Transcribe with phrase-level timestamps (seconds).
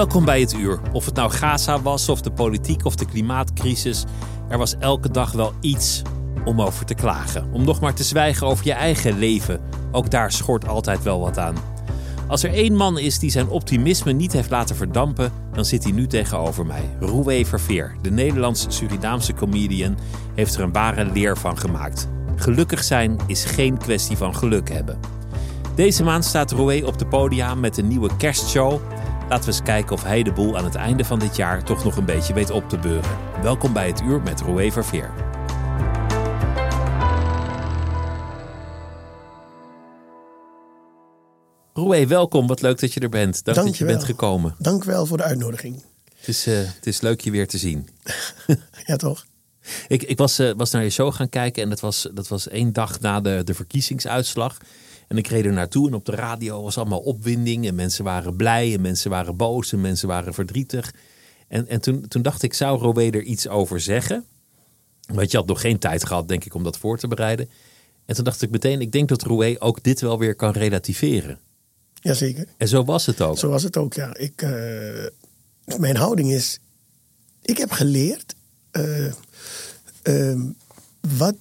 [0.00, 0.80] Welkom bij het uur.
[0.92, 4.04] Of het nou Gaza was, of de politiek of de klimaatcrisis.
[4.48, 6.02] Er was elke dag wel iets
[6.44, 7.52] om over te klagen.
[7.52, 9.60] Om nog maar te zwijgen over je eigen leven.
[9.92, 11.54] Ook daar schort altijd wel wat aan.
[12.28, 15.92] Als er één man is die zijn optimisme niet heeft laten verdampen, dan zit hij
[15.92, 16.96] nu tegenover mij.
[17.00, 19.98] Roué Verveer, de Nederlands-Surinaamse comedian,
[20.34, 22.08] heeft er een ware leer van gemaakt.
[22.36, 24.98] Gelukkig zijn is geen kwestie van geluk hebben.
[25.74, 28.80] Deze maand staat Roué op de podia met een nieuwe kerstshow.
[29.30, 31.84] Laten we eens kijken of hij de boel aan het einde van dit jaar toch
[31.84, 33.18] nog een beetje weet op te beuren.
[33.42, 35.10] Welkom bij het uur met Roué Verveer.
[41.72, 42.46] Roué, welkom.
[42.46, 43.44] Wat leuk dat je er bent.
[43.44, 44.54] Dank, dat je bent gekomen.
[44.58, 45.82] Dank wel voor de uitnodiging.
[46.18, 47.88] Het is, uh, het is leuk je weer te zien.
[48.86, 49.26] ja, toch?
[49.88, 52.48] Ik, ik was, uh, was naar je show gaan kijken en dat was, dat was
[52.48, 54.56] één dag na de, de verkiezingsuitslag.
[55.10, 57.66] En ik reed er naartoe en op de radio was allemaal opwinding.
[57.66, 60.94] En mensen waren blij en mensen waren boos en mensen waren verdrietig.
[61.48, 64.24] En, en toen, toen dacht ik, zou Robé er iets over zeggen?
[65.12, 67.48] Want je had nog geen tijd gehad, denk ik, om dat voor te bereiden.
[68.06, 71.38] En toen dacht ik meteen, ik denk dat Roué ook dit wel weer kan relativeren.
[71.94, 72.46] Jazeker.
[72.56, 73.38] En zo was het ook.
[73.38, 74.16] Zo was het ook, ja.
[74.16, 75.06] Ik, uh,
[75.78, 76.58] mijn houding is,
[77.42, 78.34] ik heb geleerd
[78.72, 79.12] uh,
[80.02, 80.40] uh,
[81.16, 81.36] wat,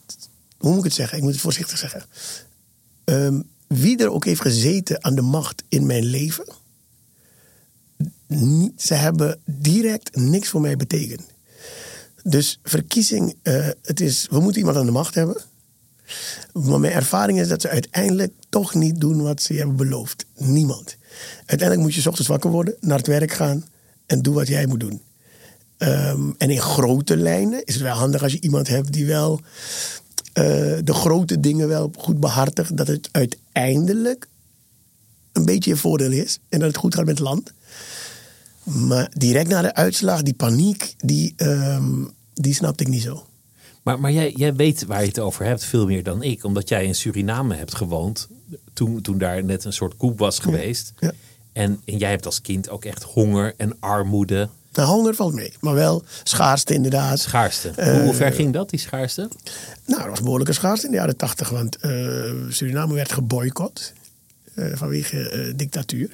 [0.58, 1.18] hoe moet ik het zeggen?
[1.18, 2.03] Ik moet het voorzichtig zeggen.
[3.06, 6.46] Um, wie er ook heeft gezeten aan de macht in mijn leven,
[8.78, 11.22] ze hebben direct niks voor mij betekend.
[12.24, 15.41] Dus verkiezing, uh, het is, we moeten iemand aan de macht hebben.
[16.53, 20.25] Maar mijn ervaring is dat ze uiteindelijk toch niet doen wat ze hebben beloofd.
[20.38, 20.97] Niemand.
[21.38, 23.66] Uiteindelijk moet je s ochtends wakker worden, naar het werk gaan
[24.06, 25.02] en doen wat jij moet doen.
[25.78, 29.41] Um, en in grote lijnen is het wel handig als je iemand hebt die wel
[30.84, 32.78] de grote dingen wel goed behartigt.
[32.78, 34.28] Dat het uiteindelijk
[35.32, 37.54] een beetje je voordeel is en dat het goed gaat met het land.
[38.64, 43.26] Maar direct na de uitslag, die paniek, die, um, die snapte ik niet zo.
[43.84, 46.44] Maar, maar jij, jij weet waar je het over hebt veel meer dan ik.
[46.44, 48.28] Omdat jij in Suriname hebt gewoond.
[48.74, 50.94] Toen, toen daar net een soort koep was geweest.
[51.00, 51.14] Ja, ja.
[51.54, 54.50] En, en jij hebt als kind ook echt honger en armoede.
[54.74, 55.53] Nou, honger valt mee.
[55.59, 57.19] Maar wel schaarste inderdaad.
[57.19, 57.72] Schaarste.
[57.78, 59.30] Uh, Hoe ver ging dat, die schaarste?
[59.85, 61.50] Nou, dat was behoorlijke schaarste in de jaren tachtig.
[61.50, 63.94] Want uh, Suriname werd geboycott.
[64.56, 66.09] Uh, vanwege dictatuur.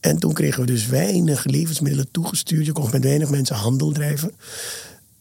[0.00, 2.66] En toen kregen we dus weinig levensmiddelen toegestuurd.
[2.66, 4.32] Je kon met weinig mensen handel drijven.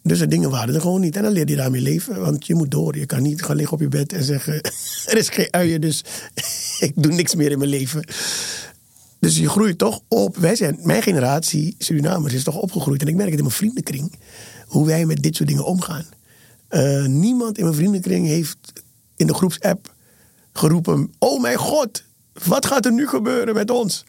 [0.04, 1.16] Dus de dingen waren er gewoon niet.
[1.16, 2.22] En dan leer je daarmee leven.
[2.22, 2.98] Want je moet door.
[2.98, 4.54] Je kan niet gaan liggen op je bed en zeggen...
[5.12, 6.04] er is geen uien, dus
[6.80, 8.04] ik doe niks meer in mijn leven.
[9.22, 10.38] Dus je groeit toch op.
[10.38, 13.02] Wij zijn, mijn generatie, Surinamers, is toch opgegroeid.
[13.02, 14.14] En ik merk het in mijn vriendenkring.
[14.66, 16.06] Hoe wij met dit soort dingen omgaan.
[16.70, 18.58] Uh, niemand in mijn vriendenkring heeft
[19.16, 19.94] in de groepsapp
[20.54, 21.14] geroepen...
[21.20, 22.04] Oh mijn god,
[22.46, 24.06] wat gaat er nu gebeuren met ons?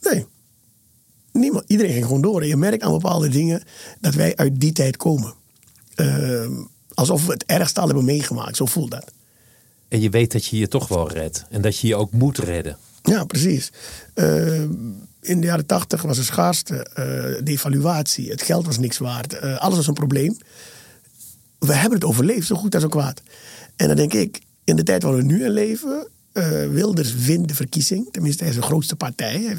[0.00, 0.26] Nee,
[1.32, 2.40] Niemand, iedereen ging gewoon door.
[2.40, 3.62] En je merkt aan bepaalde dingen
[4.00, 5.34] dat wij uit die tijd komen.
[5.96, 6.50] Uh,
[6.94, 8.56] alsof we het ergste al hebben meegemaakt.
[8.56, 9.12] Zo voelt dat.
[9.88, 11.44] En je weet dat je je toch wel redt.
[11.50, 12.76] En dat je je ook moet redden.
[13.02, 13.70] Ja, precies.
[14.14, 14.60] Uh,
[15.20, 16.74] in de jaren tachtig was er schaarste.
[16.74, 16.96] Uh,
[17.44, 18.30] de evaluatie.
[18.30, 19.34] Het geld was niks waard.
[19.34, 20.36] Uh, alles was een probleem.
[21.58, 23.22] We hebben het overleefd, zo goed als zo kwaad.
[23.76, 26.06] En dan denk ik, in de tijd waar we nu in leven...
[26.70, 28.08] Wilders wint de verkiezing.
[28.10, 29.56] Tenminste, hij is de grootste partij.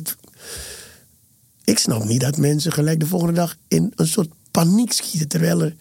[1.63, 5.27] Ik snap niet dat mensen gelijk de volgende dag in een soort paniek schieten.
[5.27, 5.75] Terwijl er,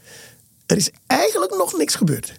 [0.66, 2.32] er is eigenlijk nog niks gebeurd.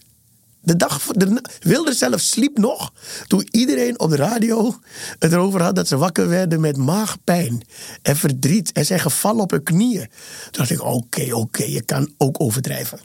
[0.65, 2.93] De dag, de, Wilder zelf sliep nog
[3.27, 4.75] toen iedereen op de radio
[5.19, 7.65] het erover had dat ze wakker werden met maagpijn
[8.01, 10.07] en verdriet en zijn gevallen op hun knieën.
[10.41, 12.99] Toen dacht ik, oké, oké, je kan ook overdrijven.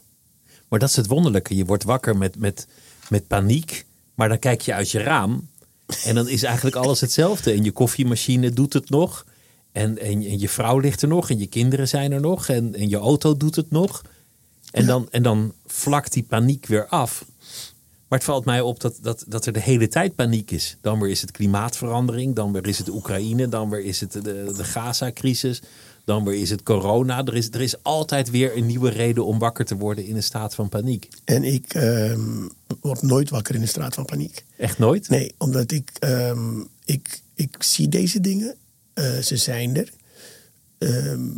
[0.68, 1.56] Maar dat is het wonderlijke.
[1.56, 2.66] Je wordt wakker met, met,
[3.08, 3.84] met paniek,
[4.14, 5.48] maar dan kijk je uit je raam
[6.04, 7.52] en dan is eigenlijk alles hetzelfde.
[7.52, 9.24] En je koffiemachine doet het nog
[9.72, 12.74] en, en, en je vrouw ligt er nog en je kinderen zijn er nog en,
[12.74, 14.02] en je auto doet het nog.
[14.70, 17.24] En, dan, en dan vlakt die paniek weer af.
[18.08, 20.76] Maar het valt mij op dat, dat, dat er de hele tijd paniek is.
[20.80, 24.52] Dan weer is het klimaatverandering, dan weer is het Oekraïne, dan weer is het de,
[24.56, 25.62] de Gaza-crisis,
[26.04, 27.24] dan weer is het corona.
[27.24, 30.22] Er is, er is altijd weer een nieuwe reden om wakker te worden in een
[30.22, 31.08] staat van paniek.
[31.24, 32.48] En ik ehm,
[32.80, 34.44] word nooit wakker in een staat van paniek.
[34.56, 35.08] Echt nooit?
[35.08, 38.54] Nee, omdat ik, ehm, ik, ik zie deze dingen.
[38.94, 39.92] Uh, ze zijn er.
[40.78, 41.28] Ehm,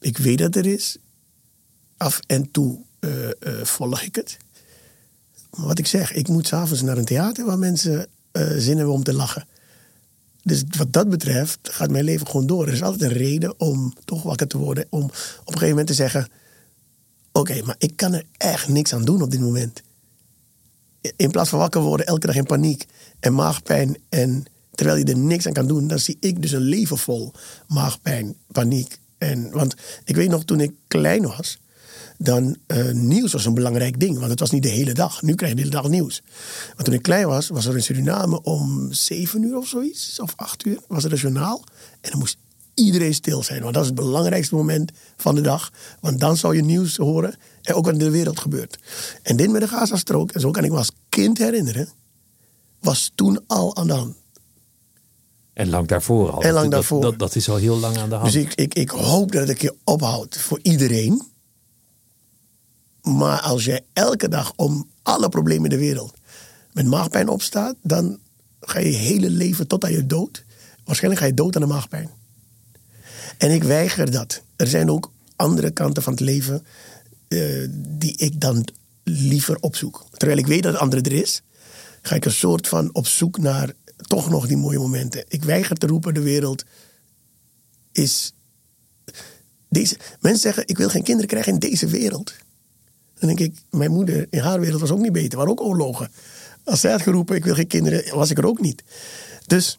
[0.00, 0.96] ik weet dat er is.
[1.96, 3.30] Af en toe uh, uh,
[3.62, 4.36] volg ik het.
[5.56, 8.06] Wat ik zeg, ik moet s'avonds naar een theater waar mensen
[8.56, 9.46] zin hebben om te lachen.
[10.42, 12.66] Dus wat dat betreft gaat mijn leven gewoon door.
[12.66, 14.86] Er is altijd een reden om toch wakker te worden.
[14.90, 16.28] Om op een gegeven moment te zeggen:
[17.32, 19.82] Oké, maar ik kan er echt niks aan doen op dit moment.
[21.16, 22.86] In plaats van wakker worden, elke dag in paniek
[23.20, 23.96] en maagpijn.
[24.08, 24.44] En
[24.74, 27.32] terwijl je er niks aan kan doen, dan zie ik dus een leven vol
[27.68, 28.98] maagpijn, paniek.
[29.18, 29.74] En, want
[30.04, 31.58] ik weet nog toen ik klein was
[32.18, 34.18] dan uh, nieuws was een belangrijk ding.
[34.18, 35.22] Want het was niet de hele dag.
[35.22, 36.22] Nu krijg je de hele dag nieuws.
[36.76, 40.32] Maar toen ik klein was, was er in Suriname om zeven uur of zoiets, of
[40.36, 41.64] acht uur, was er een journaal.
[42.00, 42.36] En dan moest
[42.74, 43.62] iedereen stil zijn.
[43.62, 45.72] Want dat is het belangrijkste moment van de dag.
[46.00, 48.78] Want dan zou je nieuws horen en ook wat in de wereld gebeurt.
[49.22, 51.88] En dit met de Gazastrook, en zo kan ik me als kind herinneren,
[52.80, 54.14] was toen al aan de hand.
[55.52, 56.42] En lang daarvoor al.
[56.42, 57.00] En lang daarvoor.
[57.00, 58.32] Dat, dat, dat, is al heel lang aan de hand.
[58.32, 61.22] Dus ik, ik, ik hoop dat het een keer ophoudt voor iedereen.
[63.14, 66.14] Maar als je elke dag om alle problemen in de wereld
[66.72, 68.18] met maagpijn opstaat, dan
[68.60, 70.44] ga je hele leven tot aan je dood.
[70.84, 72.10] Waarschijnlijk ga je dood aan de maagpijn.
[73.38, 74.42] En ik weiger dat.
[74.56, 76.66] Er zijn ook andere kanten van het leven
[77.28, 78.68] uh, die ik dan
[79.02, 80.06] liever opzoek.
[80.12, 81.42] Terwijl ik weet dat het andere er is,
[82.02, 85.24] ga ik een soort van op zoek naar toch nog die mooie momenten.
[85.28, 86.64] Ik weiger te roepen, de wereld
[87.92, 88.34] is.
[89.68, 92.34] Deze, mensen zeggen, ik wil geen kinderen krijgen in deze wereld.
[93.18, 95.38] Dan denk ik, mijn moeder in haar wereld was ook niet beter.
[95.38, 96.10] waren ook oorlogen.
[96.64, 98.82] Als zij had geroepen, ik wil geen kinderen, was ik er ook niet.
[99.46, 99.78] Dus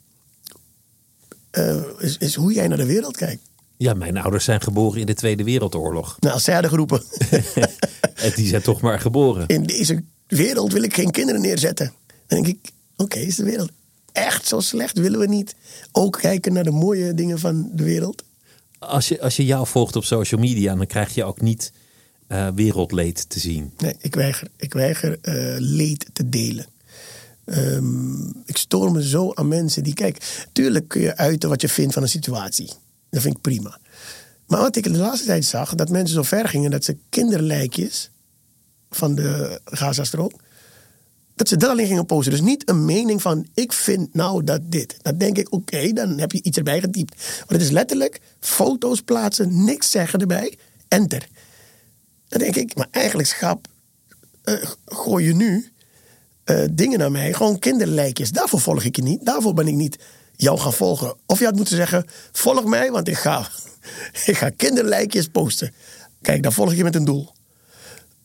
[1.51, 3.41] uh, is, is hoe jij naar de wereld kijkt.
[3.77, 6.17] Ja, mijn ouders zijn geboren in de Tweede Wereldoorlog.
[6.19, 7.03] Nou, als zij hadden geroepen.
[8.25, 9.47] en die zijn toch maar geboren.
[9.47, 11.93] In deze wereld wil ik geen kinderen neerzetten.
[12.27, 13.69] Dan denk ik, oké, is de wereld
[14.11, 14.97] echt zo slecht?
[14.97, 15.55] Willen we niet
[15.91, 18.23] ook kijken naar de mooie dingen van de wereld?
[18.79, 21.71] Als je, als je jou volgt op social media, dan krijg je ook niet
[22.27, 23.73] uh, wereldleed te zien.
[23.77, 26.65] Nee, ik weiger, ik weiger uh, leed te delen.
[27.45, 29.93] Um, ik stoor me zo aan mensen die.
[29.93, 32.71] Kijk, tuurlijk kun je uiten wat je vindt van een situatie.
[33.09, 33.79] Dat vind ik prima.
[34.47, 38.09] Maar wat ik de laatste tijd zag, dat mensen zo ver gingen dat ze kinderlijkjes
[38.89, 40.33] van de Gazastrook,
[41.35, 42.31] dat ze dat alleen gingen posten.
[42.31, 44.95] Dus niet een mening van, ik vind nou dat dit.
[45.01, 47.15] Dan denk ik, oké, dan heb je iets erbij getypt.
[47.15, 50.57] Maar het is letterlijk foto's plaatsen, niks zeggen erbij,
[50.87, 51.27] enter.
[52.27, 53.67] Dan denk ik, maar eigenlijk schap,
[54.43, 55.71] uh, gooi je nu
[56.45, 58.31] uh, dingen naar mij, gewoon kinderlijkjes.
[58.31, 59.25] Daarvoor volg ik je niet.
[59.25, 59.97] Daarvoor ben ik niet
[60.35, 61.15] jou gaan volgen.
[61.25, 63.49] Of je had moeten zeggen, volg mij, want ik ga,
[64.25, 65.73] ik ga kinderlijkjes posten.
[66.21, 67.35] Kijk, dan volg je met een doel.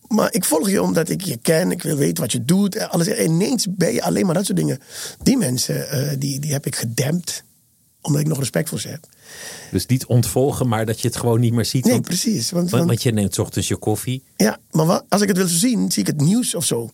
[0.09, 2.79] Maar ik volg je omdat ik je ken, ik wil weten wat je doet.
[2.79, 4.81] Alles, ineens ben je alleen maar dat soort dingen.
[5.23, 7.45] Die mensen, die, die heb ik gedempt,
[8.01, 9.07] omdat ik nog respect voor ze heb.
[9.71, 11.85] Dus niet ontvolgen, maar dat je het gewoon niet meer ziet.
[11.85, 12.51] Nee, precies.
[12.51, 14.23] Want, want, want, je neemt ochtends je koffie.
[14.37, 16.91] Ja, maar wat, als ik het wil zien, zie ik het nieuws of zo.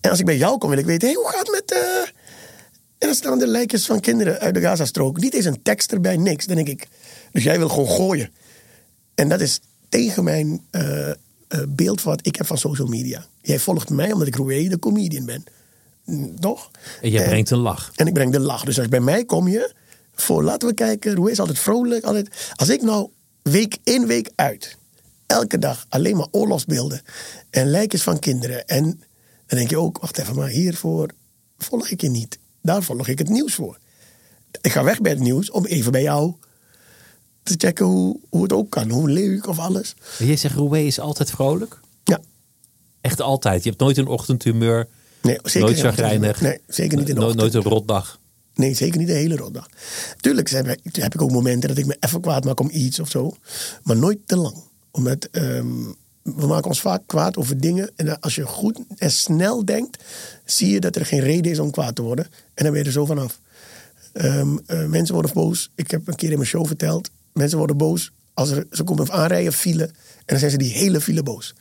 [0.00, 1.72] En als ik bij jou kom, wil ik weten, hey, hoe gaat het met...
[1.72, 2.08] Uh...
[2.98, 5.20] En dan staan er lijkjes van kinderen uit de Gazastrook.
[5.20, 6.46] Niet eens een tekst erbij, niks.
[6.46, 6.88] Dan denk ik,
[7.32, 8.30] dus jij wil gewoon gooien.
[9.14, 11.14] En dat is tegen mijn uh, uh,
[11.68, 13.26] beeld wat ik heb van social media.
[13.40, 15.44] Jij volgt mij omdat ik Roué de comedian ben.
[16.40, 16.70] Toch?
[17.02, 17.92] En jij brengt een lach.
[17.94, 18.64] En ik breng de lach.
[18.64, 19.74] Dus als bij mij kom je
[20.14, 22.04] voor, laten we kijken, Roué is altijd vrolijk.
[22.04, 22.52] Altijd.
[22.54, 23.08] Als ik nou
[23.42, 24.76] week in, week uit,
[25.26, 27.02] elke dag alleen maar oorlogsbeelden
[27.50, 28.66] en lijkjes van kinderen.
[28.66, 28.84] En
[29.46, 31.10] dan denk je ook, wacht even, maar hiervoor
[31.58, 32.38] volg ik je niet.
[32.62, 33.78] Daar volg ik het nieuws voor.
[34.60, 36.34] Ik ga weg bij het nieuws om even bij jou
[37.42, 38.90] te checken hoe, hoe het ook kan.
[38.90, 39.94] Hoe leuk of alles.
[40.18, 41.80] Jij zegt, Roué is altijd vrolijk?
[42.04, 42.20] Ja.
[43.00, 43.62] Echt altijd?
[43.62, 44.88] Je hebt nooit een ochtendhumeur?
[45.22, 46.40] Nee, zeker nooit chagrijnig?
[46.40, 47.40] Nee, zeker niet in de ochtend.
[47.40, 48.18] Nooit een rotdag?
[48.54, 49.68] Nee, zeker niet de hele rotdag.
[50.20, 53.00] Tuurlijk heb ik, heb ik ook momenten dat ik me even kwaad maak om iets
[53.00, 53.36] of zo.
[53.82, 54.56] Maar nooit te lang.
[54.90, 57.90] Omdat um, we maken ons vaak kwaad over dingen.
[57.96, 60.04] En als je goed en snel denkt,
[60.44, 62.24] zie je dat er geen reden is om kwaad te worden.
[62.54, 63.40] En dan ben je er zo vanaf.
[64.12, 65.70] Um, mensen worden boos.
[65.74, 67.10] Ik heb een keer in mijn show verteld.
[67.32, 69.84] Mensen worden boos als er, ze komen aanrijden, file.
[69.84, 69.92] En
[70.26, 71.54] dan zijn ze die hele file boos.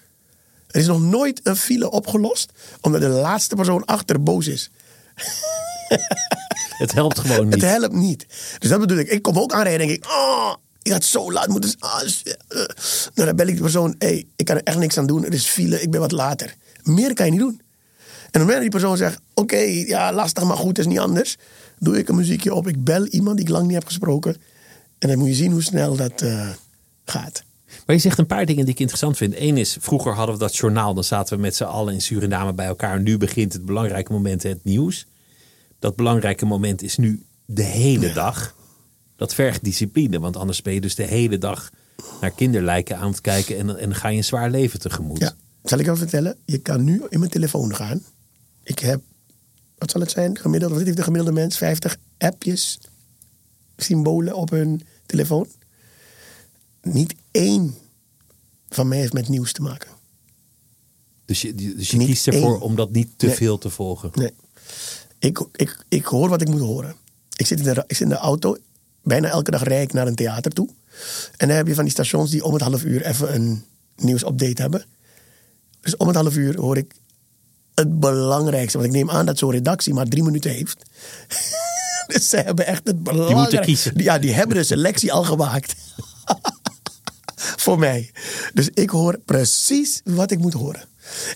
[0.67, 4.69] Er is nog nooit een file opgelost omdat de laatste persoon achter boos is.
[6.83, 7.53] Het helpt gewoon niet.
[7.53, 8.25] Het helpt niet.
[8.59, 9.07] Dus dat bedoel ik.
[9.07, 11.75] Ik kom ook aanrijden en denk ik, oh, ik had zo laat moeten.
[11.79, 12.01] Oh,
[13.13, 15.25] nou, dan bel ik die persoon, hey, ik kan er echt niks aan doen.
[15.25, 16.55] Er is file, ik ben wat later.
[16.83, 17.61] Meer kan je niet doen.
[17.61, 20.99] En op het moment dat die persoon zegt, oké, ja, lastig, maar goed, is niet
[20.99, 21.37] anders.
[21.79, 24.35] Doe ik een muziekje op, ik bel iemand die ik lang niet heb gesproken.
[24.99, 26.49] En dan moet je zien hoe snel dat uh,
[27.05, 27.43] gaat.
[27.85, 29.33] Maar je zegt een paar dingen die ik interessant vind.
[29.37, 30.93] Eén is, vroeger hadden we dat journaal.
[30.93, 32.99] Dan zaten we met z'n allen in Suriname bij elkaar.
[32.99, 35.05] Nu begint het belangrijke moment, het nieuws.
[35.83, 38.55] Dat belangrijke moment is nu de hele dag.
[39.15, 41.69] Dat vergt discipline, want anders ben je dus de hele dag
[42.21, 43.57] naar kinderlijken aan het kijken.
[43.57, 45.19] En, en dan ga je een zwaar leven tegemoet.
[45.19, 46.37] Ja, zal ik jou vertellen?
[46.45, 48.03] Je kan nu in mijn telefoon gaan.
[48.63, 49.01] Ik heb,
[49.77, 50.37] wat zal het zijn?
[50.37, 51.57] Gemiddeld, wat heeft de gemiddelde mens?
[51.57, 52.79] 50 appjes,
[53.77, 55.47] symbolen op hun telefoon.
[56.81, 57.75] Niet één
[58.69, 59.89] van mij heeft met nieuws te maken.
[61.25, 64.11] Dus je, dus je kiest ervoor om dat niet te veel te volgen?
[64.13, 64.31] Nee.
[65.23, 66.95] Ik, ik, ik hoor wat ik moet horen.
[67.35, 68.57] Ik zit, in de, ik zit in de auto.
[69.03, 70.69] Bijna elke dag rijd ik naar een theater toe.
[71.37, 73.63] En dan heb je van die stations die om het half uur even een
[73.95, 74.85] nieuwsupdate hebben.
[75.81, 76.93] Dus om het half uur hoor ik
[77.73, 78.77] het belangrijkste.
[78.77, 80.85] Want ik neem aan dat zo'n redactie maar drie minuten heeft.
[82.13, 83.33] dus ze hebben echt het belangrijkste.
[83.33, 84.03] Die moeten kiezen.
[84.03, 85.75] Ja, die hebben de selectie al gemaakt.
[87.63, 88.11] Voor mij.
[88.53, 90.83] Dus ik hoor precies wat ik moet horen.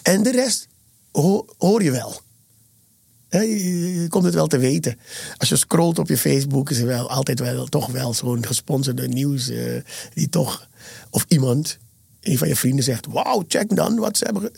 [0.04, 0.68] En de rest
[1.58, 2.26] hoor je wel.
[3.30, 4.98] Je, komt het wel te weten.
[5.38, 9.08] Als je scrolt op je Facebook, is er wel altijd wel toch wel zo'n gesponsorde
[9.08, 9.50] nieuws.
[9.50, 9.82] Uh,
[10.14, 10.70] die toch,
[11.10, 11.78] of iemand,
[12.22, 14.52] een van je vrienden zegt: Wauw, check dan wat ze hebben.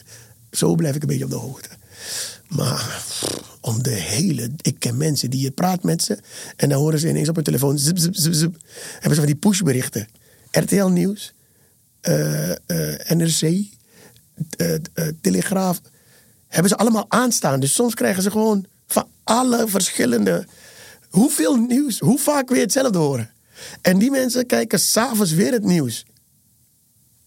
[0.52, 1.70] Zo blijf ik een beetje op de hoogte.
[2.48, 3.04] Maar
[3.62, 4.50] om de hele.
[4.62, 6.18] Ik ken mensen die je praat met ze.
[6.56, 7.80] En dan horen ze ineens op hun telefoon.
[7.80, 8.58] Zip, zip, zip,
[8.92, 10.08] hebben ze van die pushberichten.
[10.52, 11.34] RTL Nieuws,
[12.04, 12.56] uh, uh,
[13.08, 13.64] NRC,
[15.22, 15.82] Telegraaf.
[16.50, 17.60] Hebben ze allemaal aanstaan.
[17.60, 20.46] Dus soms krijgen ze gewoon van alle verschillende.
[21.10, 22.00] Hoeveel nieuws?
[22.00, 23.32] Hoe vaak je hetzelfde horen?
[23.82, 26.06] En die mensen kijken s'avonds weer het nieuws.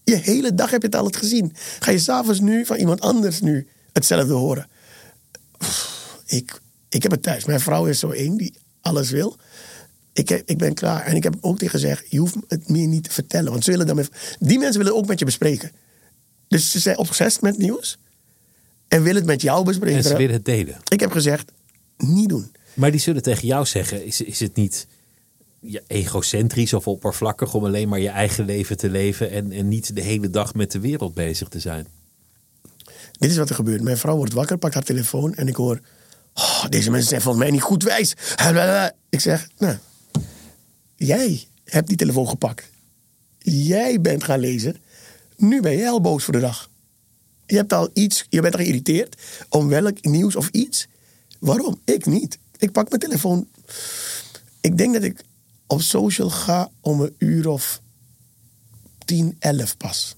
[0.04, 1.52] Je hele dag heb je het al gezien.
[1.78, 4.68] Ga je s'avonds nu van iemand anders nu hetzelfde horen?
[6.26, 7.44] Ik, ik heb het thuis.
[7.44, 9.36] Mijn vrouw is zo één die alles wil.
[10.12, 11.04] Ik, ik ben klaar.
[11.04, 13.52] En ik heb ook tegen gezegd, je hoeft het meer niet te vertellen.
[13.52, 15.72] Want ze willen dan met, die mensen willen ook met je bespreken.
[16.48, 17.98] Dus ze zijn obsessief met nieuws.
[18.92, 19.96] En willen het met jou bespreken.
[19.96, 20.76] En ze willen het delen.
[20.88, 21.52] Ik heb gezegd,
[21.96, 22.52] niet doen.
[22.74, 24.86] Maar die zullen tegen jou zeggen, is, is het niet
[25.60, 29.94] ja, egocentrisch of oppervlakkig om alleen maar je eigen leven te leven en, en niet
[29.94, 31.86] de hele dag met de wereld bezig te zijn?
[33.12, 33.82] Dit is wat er gebeurt.
[33.82, 35.80] Mijn vrouw wordt wakker, pakt haar telefoon en ik hoor...
[36.34, 38.14] Oh, deze mensen zijn volgens mij niet goed wijs.
[39.08, 39.76] Ik zeg, nou,
[40.94, 42.70] jij hebt die telefoon gepakt.
[43.38, 44.76] Jij bent gaan lezen.
[45.36, 46.70] Nu ben jij al boos voor de dag.
[47.46, 49.16] Je hebt al iets, je bent geïrriteerd
[49.48, 50.88] om welk nieuws of iets.
[51.38, 51.80] Waarom?
[51.84, 52.38] Ik niet.
[52.58, 53.48] Ik pak mijn telefoon.
[54.60, 55.24] Ik denk dat ik
[55.66, 57.80] op social ga om een uur of
[59.04, 60.16] 10, 11 pas.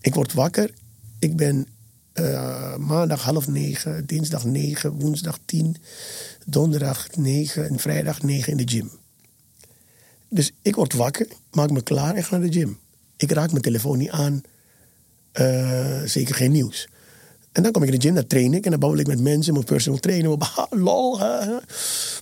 [0.00, 0.70] Ik word wakker.
[1.18, 1.66] Ik ben
[2.14, 5.76] uh, maandag half negen, dinsdag negen, woensdag tien,
[6.46, 8.90] donderdag negen en vrijdag negen in de gym.
[10.28, 12.78] Dus ik word wakker, maak me klaar en ga naar de gym.
[13.16, 14.42] Ik raak mijn telefoon niet aan,
[15.40, 16.88] uh, zeker geen nieuws.
[17.52, 19.20] En dan kom ik in de gym, dan train ik en dan babbel ik met
[19.20, 21.20] mensen, mijn personal trainer, op, lol.
[21.20, 21.60] En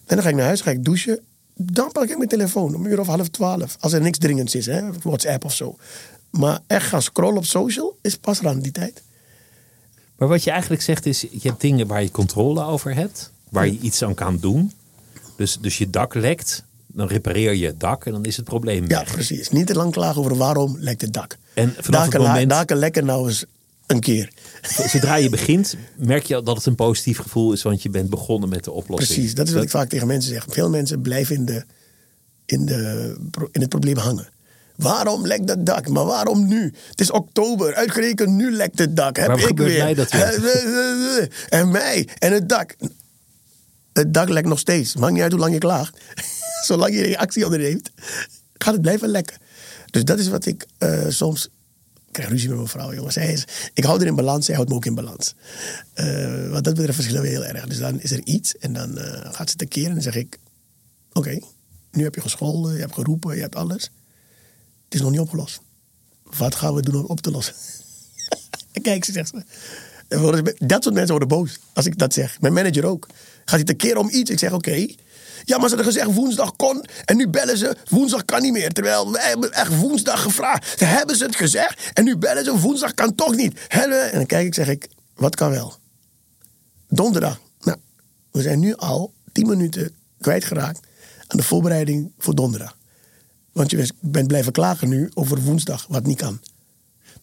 [0.06, 1.20] dan ga ik naar huis, ga ik douchen.
[1.54, 3.76] Dan pak ik mijn telefoon om een uur of half twaalf.
[3.80, 5.76] Als er niks dringends is, hè, WhatsApp of zo.
[6.30, 9.02] Maar echt gaan scrollen op social is pas aan die tijd.
[10.16, 13.32] Maar wat je eigenlijk zegt is, je hebt dingen waar je controle over hebt.
[13.48, 14.72] Waar je iets aan kan doen.
[15.36, 18.88] Dus, dus je dak lekt, dan repareer je het dak en dan is het probleem
[18.88, 19.06] weg.
[19.06, 19.48] Ja, precies.
[19.48, 21.36] Niet te lang klagen over waarom lekt het dak.
[21.54, 22.50] En vanaf daken, het moment...
[22.50, 23.44] daken lekken nou eens
[23.86, 24.32] een keer.
[24.62, 28.48] Zodra je begint, merk je dat het een positief gevoel is, want je bent begonnen
[28.48, 29.12] met de oplossing.
[29.12, 30.44] Precies, dat is wat ik vaak tegen mensen zeg.
[30.48, 31.64] Veel mensen blijven in, de,
[32.46, 33.16] in, de,
[33.52, 34.28] in het probleem hangen.
[34.76, 35.88] Waarom lekt het dak?
[35.88, 36.72] Maar waarom nu?
[36.90, 39.16] Het is oktober, uitgerekend nu lekt het dak.
[39.16, 39.82] Heb ik weer.
[39.82, 40.10] Mij dat
[41.48, 42.76] en mij en het dak.
[43.92, 44.96] Het dak lekt nog steeds.
[44.96, 46.00] Maakt niet uit hoe lang je klaagt.
[46.68, 47.90] Zolang je reactie onderneemt,
[48.54, 49.36] gaat het blijven lekken.
[49.90, 51.44] Dus dat is wat ik uh, soms.
[51.94, 53.14] Ik krijg ruzie met mijn vrouw, jongens.
[53.14, 53.44] Zij is,
[53.74, 55.34] ik hou er in balans, zij houdt me ook in balans.
[55.94, 57.66] Uh, wat dat betreft verschillen we heel erg.
[57.66, 60.38] Dus dan is er iets en dan uh, gaat ze tekeer en dan zeg ik:
[61.12, 61.38] Oké,
[61.90, 63.82] nu heb je gescholden, je hebt geroepen, je hebt alles.
[64.84, 65.60] Het is nog niet opgelost.
[66.22, 67.54] wat gaan we doen om op te lossen?
[68.72, 69.42] en kijk, ze zegt ze.
[70.58, 72.40] Dat soort mensen worden boos als ik dat zeg.
[72.40, 73.08] Mijn manager ook.
[73.44, 74.30] Gaat hij tekeer om iets?
[74.30, 74.86] Ik zeg oké.
[75.44, 76.84] Ja, maar ze hadden gezegd woensdag kon.
[77.04, 78.72] En nu bellen ze, woensdag kan niet meer.
[78.72, 80.78] Terwijl wij hebben echt woensdag gevraagd.
[80.78, 81.90] Ze hebben ze het gezegd.
[81.92, 83.60] En nu bellen ze, woensdag kan toch niet.
[83.68, 85.74] En dan kijk ik, zeg ik, wat kan wel?
[86.88, 87.40] Donderdag.
[87.60, 87.78] Nou,
[88.30, 90.80] we zijn nu al tien minuten kwijtgeraakt
[91.26, 92.76] aan de voorbereiding voor donderdag.
[93.52, 96.40] Want je bent blijven klagen nu over woensdag, wat niet kan.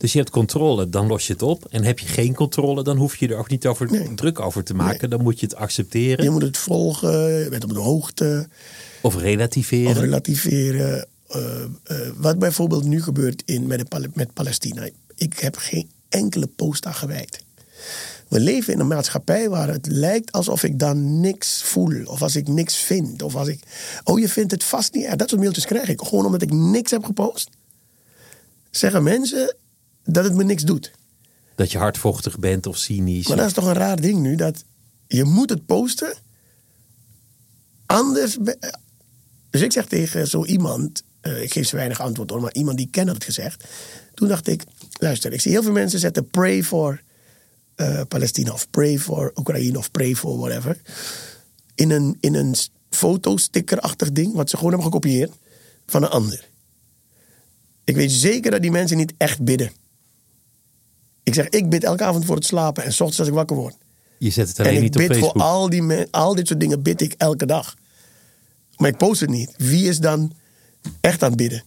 [0.01, 1.65] Dus je hebt controle, dan los je het op.
[1.69, 4.13] En heb je geen controle, dan hoef je er ook niet over Nee.
[4.13, 5.09] druk over te maken.
[5.09, 8.47] Dan moet je het accepteren Je moet het volgen, je bent op de hoogte,
[9.01, 9.91] of relativeren.
[9.91, 11.07] of relativeren.
[11.27, 14.89] Eh, eh, wat bijvoorbeeld nu gebeurt in, met, de, met Palestina.
[15.15, 17.43] Ik heb geen enkele post aan gewijd.
[18.27, 22.03] We leven in een maatschappij waar het lijkt alsof ik dan niks voel.
[22.05, 23.21] Of als ik niks vind.
[23.21, 23.59] Of als ik.
[24.03, 25.15] Oh, je vindt het vast niet erg.
[25.15, 26.01] Dat soort mailtjes krijg ik.
[26.01, 27.49] Gewoon omdat ik niks heb gepost.
[28.69, 29.55] Zeggen mensen
[30.03, 30.91] dat het me niks doet.
[31.55, 33.27] Dat je hardvochtig bent of cynisch.
[33.27, 34.35] Maar dat is toch een raar ding nu.
[34.35, 34.63] Dat
[35.07, 36.13] je moet het posten.
[37.85, 38.37] Anders.
[39.49, 41.03] Dus ik zeg tegen zo iemand.
[41.21, 42.41] eh, ik geef ze weinig antwoord hoor.
[42.41, 43.63] Maar iemand die ik ken had het gezegd.
[44.13, 44.63] Toen dacht ik.
[44.99, 47.01] Luister, ik zie heel veel mensen zetten pray for
[47.75, 48.51] eh, Palestina.
[48.53, 49.77] Of pray for Oekraïne.
[49.77, 50.77] Of pray for whatever.
[51.75, 52.55] In een, in een
[52.89, 54.33] fotostickerachtig ding.
[54.33, 55.31] Wat ze gewoon hebben gekopieerd.
[55.85, 56.49] Van een ander.
[57.83, 59.71] Ik weet zeker dat die mensen niet echt bidden.
[61.37, 63.55] Ik zeg, ik bid elke avond voor het slapen en s ochtends als ik wakker
[63.55, 63.75] word.
[64.17, 65.43] je zet het En alleen ik niet op bid voor Facebook.
[65.43, 67.75] al, die men- al dit soort dingen bid ik elke dag.
[68.77, 69.53] Maar ik post het niet.
[69.57, 70.33] Wie is dan
[71.01, 71.63] echt aan het bidden?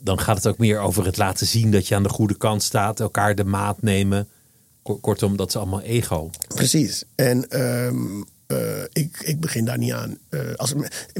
[0.00, 2.62] Dan gaat het ook meer over het laten zien dat je aan de goede kant
[2.62, 3.00] staat.
[3.00, 4.28] Elkaar de maat nemen.
[4.82, 6.30] Ko- Kortom, dat is allemaal ego.
[6.48, 7.04] Precies.
[7.14, 10.18] En ehm, eh, ik, ik begin daar niet aan.
[10.28, 10.74] Eh, als,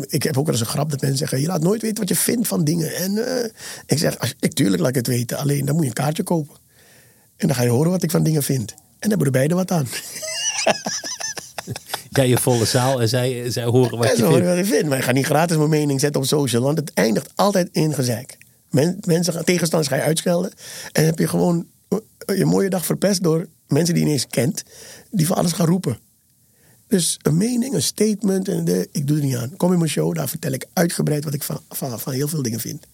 [0.06, 1.40] ik heb ook wel eens een grap dat mensen zeggen...
[1.40, 2.94] je laat nooit weten wat je vindt van dingen.
[2.94, 3.50] En eh,
[3.86, 5.38] ik zeg, als, ik, tuurlijk laat ik het weten.
[5.38, 6.56] Alleen dan moet je een kaartje kopen.
[7.40, 8.70] En dan ga je horen wat ik van dingen vind.
[8.70, 9.86] En dan hebben we beide wat aan.
[12.10, 14.56] Jij je volle zaal en zij, zij horen wat en je zo horen vindt.
[14.58, 14.88] wat je vindt.
[14.88, 16.62] Maar ik ga niet gratis mijn mening zetten op social.
[16.62, 18.38] Want het eindigt altijd in gezeik.
[18.70, 20.52] Men, mensen, gaan- tegenstanders ga je uitschelden.
[20.92, 24.30] En heb je gewoon eh, je mooie dag verpest door mensen die je niet eens
[24.30, 24.62] kent.
[25.10, 25.98] Die van alles gaan roepen.
[26.88, 28.48] Dus een mening, een statement.
[28.48, 29.56] En de, ik doe er niet aan.
[29.56, 32.42] Kom in mijn show, daar vertel ik uitgebreid wat ik van, van, van heel veel
[32.42, 32.86] dingen vind.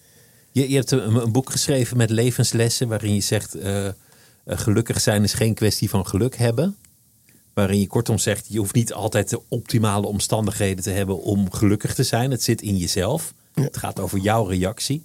[0.53, 3.89] Je, je hebt een, een boek geschreven met levenslessen waarin je zegt: eh,
[4.47, 6.77] gelukkig zijn is geen kwestie van geluk hebben.
[7.55, 11.95] Waarin je kortom zegt: je hoeft niet altijd de optimale omstandigheden te hebben om gelukkig
[11.95, 12.31] te zijn.
[12.31, 13.35] Het zit in jezelf.
[13.55, 13.63] Ja.
[13.63, 15.05] Het gaat over jouw reactie.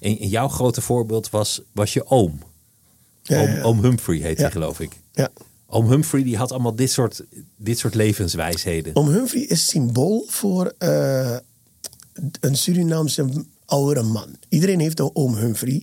[0.00, 2.38] En, en jouw grote voorbeeld was, was je oom.
[3.22, 3.62] Ja, oom, ja, ja.
[3.62, 5.00] oom Humphrey heet hij, geloof ik.
[5.12, 5.30] Ja.
[5.66, 7.22] Oom Humphrey die had allemaal dit soort,
[7.56, 8.96] dit soort levenswijsheden.
[8.96, 11.36] Oom Humphrey is symbool voor eh,
[12.40, 14.36] een Surinaamse oudere man.
[14.48, 15.82] Iedereen heeft een oom Humphrey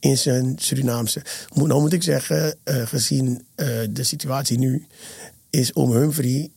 [0.00, 1.22] in zijn Surinaamse.
[1.54, 4.86] Moet, nou moet ik zeggen, eh, gezien eh, de situatie nu,
[5.50, 6.50] is oom Humphrey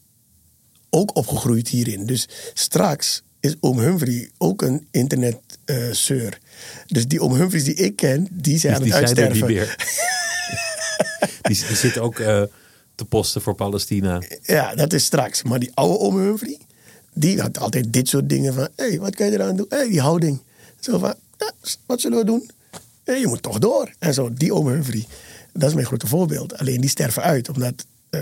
[0.90, 2.06] ook opgegroeid hierin.
[2.06, 6.40] Dus straks is oom Humphrey ook een internetseur.
[6.88, 9.32] dus die oom Humphreys die ik ken, die zijn Die, aan die het zijn er
[9.32, 9.48] uitsterven.
[9.48, 9.76] niet meer.
[11.42, 12.44] die, die zit ook eh,
[12.96, 14.22] te posten voor Palestina.
[14.42, 15.44] Ja, dat is straks.
[15.44, 16.58] Maar die oude oom Humphrey,
[17.14, 18.68] die had altijd dit soort dingen van...
[18.76, 19.66] hé, hey, wat kan je eraan doen?
[19.70, 20.42] Hé, hey, die houding.
[20.80, 21.52] Zo van, ja,
[21.86, 22.50] wat zullen we doen?
[23.18, 23.94] Je moet toch door.
[24.00, 25.08] En zo, die oom Humphrey.
[25.54, 26.58] Dat is mijn grote voorbeeld.
[26.58, 28.22] Alleen die sterven uit, omdat eh,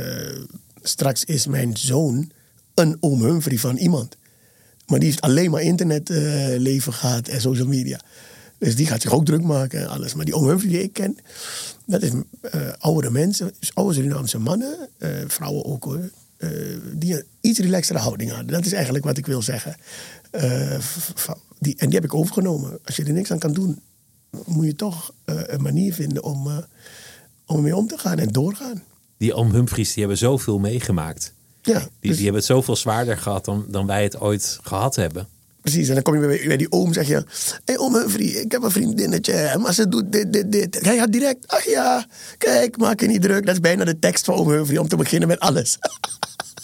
[0.81, 2.31] straks is mijn zoon
[2.73, 4.17] een oom Humphrey van iemand.
[4.87, 7.99] Maar die heeft alleen maar internetleven leven gehad en social media.
[8.57, 10.13] Dus die gaat zich ook druk maken en alles.
[10.13, 11.17] Maar die oom Humphrey die ik ken,
[11.85, 16.49] dat is eh oudere mensen, dus oude Surinaamse mannen, eh, vrouwen ook hoor, eh,
[16.93, 18.47] die een iets relaxtere houding hadden.
[18.47, 19.75] Dat is eigenlijk wat ik wil zeggen.
[20.31, 20.77] Eh,
[21.59, 22.79] die, en die heb ik overgenomen.
[22.85, 23.81] Als je er niks aan kan doen,
[24.45, 26.57] moet je toch eh, een manier vinden om, eh,
[27.45, 28.83] om ermee om te gaan en doorgaan.
[29.17, 31.33] Die oom Humphries die hebben zoveel meegemaakt.
[31.61, 34.95] Ja, Die, dus- die hebben het zoveel zwaarder gehad dan, dan wij het ooit gehad
[34.95, 35.27] hebben.
[35.61, 37.13] Precies, en dan kom je bij, bij die oom zeg je...
[37.13, 37.23] Hé
[37.65, 40.79] hey, oom Humphrey, ik heb een vriendinnetje, maar ze doet dit, dit, dit.
[40.81, 42.05] Hij had direct, ach ja,
[42.37, 43.45] kijk, maak je niet druk.
[43.45, 45.77] Dat is bijna de tekst van oom Humphrey, om te beginnen met alles.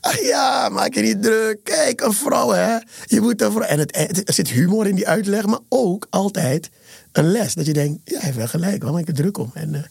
[0.00, 1.58] ach ja, maak je niet druk.
[1.62, 2.76] Kijk, een vrouw, hè.
[3.04, 3.66] Je moet een vrouw...
[3.66, 6.70] En het, er zit humor in die uitleg, maar ook altijd
[7.12, 7.54] een les.
[7.54, 9.50] Dat je denkt, ja, hij heeft wel gelijk, waar maak ik er druk om?
[9.54, 9.74] En...
[9.74, 9.82] eh,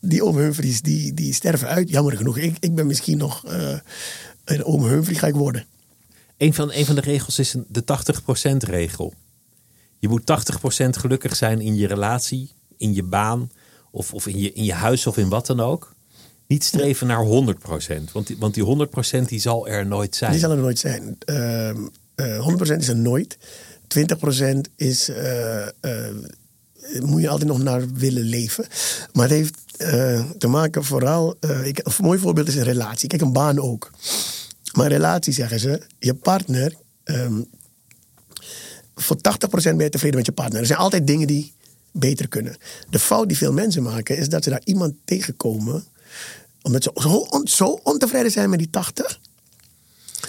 [0.00, 1.90] die oom die, die sterven uit.
[1.90, 2.38] Jammer genoeg.
[2.38, 3.78] Ik, ik ben misschien nog eh,
[4.44, 5.66] een oom ga ik worden.
[6.36, 7.84] Een van, een van de regels is de
[8.52, 9.14] 80% regel.
[9.98, 10.22] Je moet
[10.84, 13.50] 80% gelukkig zijn in je relatie, in je baan
[13.90, 15.94] of, of in, je, in je huis of in wat dan ook.
[16.50, 18.12] Niet streven naar 100%.
[18.12, 18.88] Want die, want die
[19.24, 20.30] 100% die zal er nooit zijn.
[20.30, 21.16] Die zal er nooit zijn.
[21.24, 21.76] Ehm,
[22.14, 23.38] eh, 100% is er nooit.
[23.86, 26.14] 20% is, eh, eh,
[27.00, 28.66] moet je altijd nog naar willen leven.
[29.12, 33.08] Maar het heeft eh, te maken vooral, ik, een mooi voorbeeld is een relatie.
[33.08, 33.90] Kijk, een baan ook.
[34.72, 37.42] Maar relatie zeggen ze, je partner, ehm,
[38.94, 40.60] voor 80% ben je tevreden met je partner.
[40.60, 41.52] Er zijn altijd dingen die
[41.92, 42.56] beter kunnen.
[42.90, 45.84] De fout die veel mensen maken is dat ze daar iemand tegenkomen,
[46.62, 49.20] omdat ze zo, on- zo ontevreden zijn met die 80,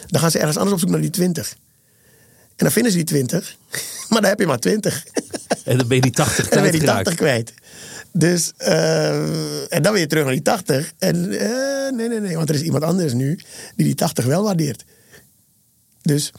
[0.07, 1.55] dan gaan ze ergens anders op zoek naar die 20.
[2.55, 3.55] En dan vinden ze die 20,
[4.09, 5.05] maar dan heb je maar 20.
[5.63, 7.05] En dan ben je die 80 En dan ben je die kwijtgeraakt.
[7.05, 7.53] 80 kwijt.
[8.13, 10.91] Dus, eh, en dan weer terug naar die 80.
[10.97, 13.35] En eh, nee, nee, nee, want er is iemand anders nu
[13.75, 14.83] die die 80 wel waardeert.
[16.01, 16.31] Dus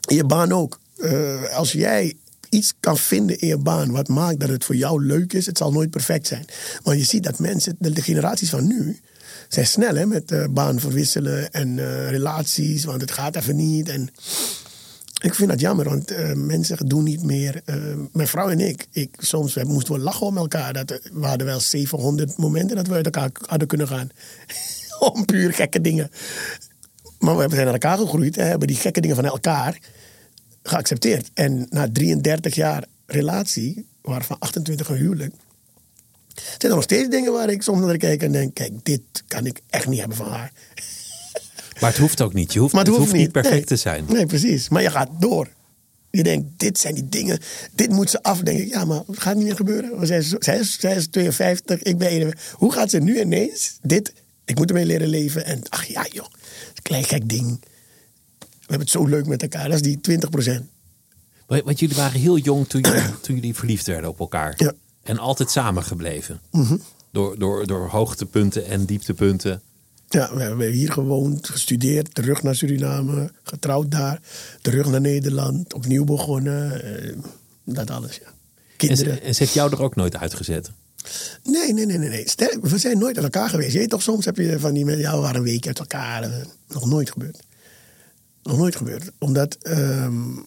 [0.00, 0.80] je baan ook.
[0.96, 2.16] Eh, als jij
[2.56, 5.58] iets kan vinden in je baan wat maakt dat het voor jou leuk is, het
[5.58, 6.44] zal nooit perfect zijn.
[6.82, 9.00] Want je ziet dat mensen, de, generaties van nu,
[9.48, 13.88] zijn snel hè, met eh, baan verwisselen en eh, relaties, want het gaat even niet.
[13.88, 14.08] En
[15.22, 17.62] ik vind dat jammer, want eh, mensen doen niet meer.
[18.12, 20.72] mijn vrouw en ik, ik soms we moesten we lachen om elkaar.
[20.72, 24.08] Dat, we hadden wel 700 momenten dat we uit elkaar hadden kunnen gaan.
[25.12, 26.10] om puur gekke dingen.
[27.18, 29.78] Maar we zijn naar elkaar gegroeid en hebben die gekke dingen van elkaar
[30.68, 31.30] geaccepteerd.
[31.34, 35.34] En na 33 jaar relatie, waarvan 28 een huwelijk,
[36.34, 39.46] zijn er nog steeds dingen waar ik soms naar kijk en denk: kijk, dit kan
[39.46, 40.52] ik echt niet hebben van haar.
[41.80, 42.52] Maar het hoeft ook niet.
[42.52, 43.64] Je hoeft, Maar het hoeft niet perfect Nee.
[43.64, 44.04] te zijn.
[44.08, 44.68] Nee, precies.
[44.68, 45.48] Maar je gaat door.
[46.10, 47.38] Je denkt, dit zijn die dingen.
[47.72, 48.36] Dit moet ze af.
[48.36, 50.06] Dan denk ik, ja, maar het gaat niet meer gebeuren.
[50.06, 52.54] Zij is, zij, is, zij is 52, ik ben 51.
[52.58, 54.12] Hoe gaat ze nu ineens dit...
[54.44, 55.44] Ik moet ermee leren leven.
[55.44, 56.26] En ach ja, joh.
[56.82, 57.60] Klein gek ding.
[58.66, 59.64] We hebben het zo leuk met elkaar.
[59.64, 60.64] Dat is die 20 procent.
[61.46, 64.54] Want jullie waren heel jong toen, jullie- toen jullie verliefd werden op elkaar.
[64.56, 64.72] Ja.
[65.02, 66.40] En altijd samen gebleven.
[66.50, 66.76] Mhm.
[67.12, 69.60] door, door, door hoogtepunten en dieptepunten.
[70.08, 74.20] Ja, we hebben hier gewoond, gestudeerd, terug naar Suriname, getrouwd daar,
[74.62, 76.82] terug naar Nederland, opnieuw begonnen.
[77.02, 77.16] eh,
[77.64, 78.26] dat alles, ja.
[78.26, 78.32] En
[78.76, 79.14] Kinderen.
[79.14, 80.70] ze, en ze heeft jou er ook nooit uitgezet.
[81.44, 82.08] Nee, nee, nee, nee.
[82.08, 82.28] nee.
[82.28, 83.72] Sterk, we zijn nooit uit elkaar geweest.
[83.72, 85.78] Je weet toch, soms heb je van die mensen, ja, we waren een week uit
[85.78, 86.46] elkaar.
[86.68, 87.38] Nog nooit gebeurd.
[88.46, 89.10] Nog nooit gebeurd.
[89.18, 90.38] Omdat ehm,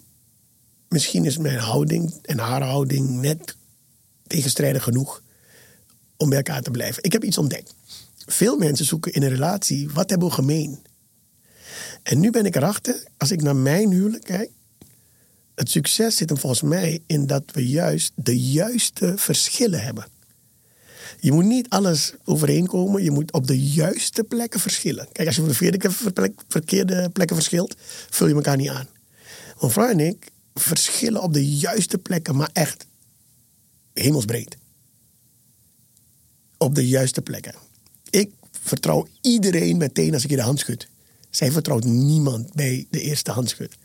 [0.88, 3.56] misschien is mijn houding en haar houding net
[4.28, 5.22] tegenstrijdig genoeg
[6.18, 7.04] om bij elkaar te blijven.
[7.04, 7.76] Ik heb iets ontdekt.
[8.26, 10.80] Veel mensen zoeken in een relatie, wat hebben we gemeen?
[12.04, 14.50] En nu ben ik erachter, als ik naar mijn huwelijk kijk,
[15.56, 20.06] het succes zit hem volgens mij in dat we juist de juiste verschillen hebben.
[21.20, 23.04] Je moet niet alles overeenkomen.
[23.04, 25.08] Je moet op de juiste plekken verschillen.
[25.12, 27.76] Kijk, als je op de verkeerde, verkeerde plekken verschilt,
[28.10, 28.88] vul je elkaar niet aan.
[29.60, 32.86] Mijn vrouw en ik verschillen op de juiste plekken, maar echt
[33.94, 34.58] hemelsbreed.
[36.58, 37.54] Op de juiste plekken.
[38.10, 40.88] Ik vertrouw iedereen meteen als ik je de hand schud.
[41.30, 43.78] Zij vertrouwt niemand bij de eerste handschud.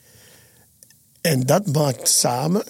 [1.20, 2.64] En dat maakt samen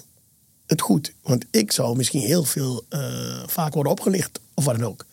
[0.67, 1.13] het goed.
[1.23, 5.07] Want ik zou misschien heel veel eh, vaak worden opgelicht of wat dan ook.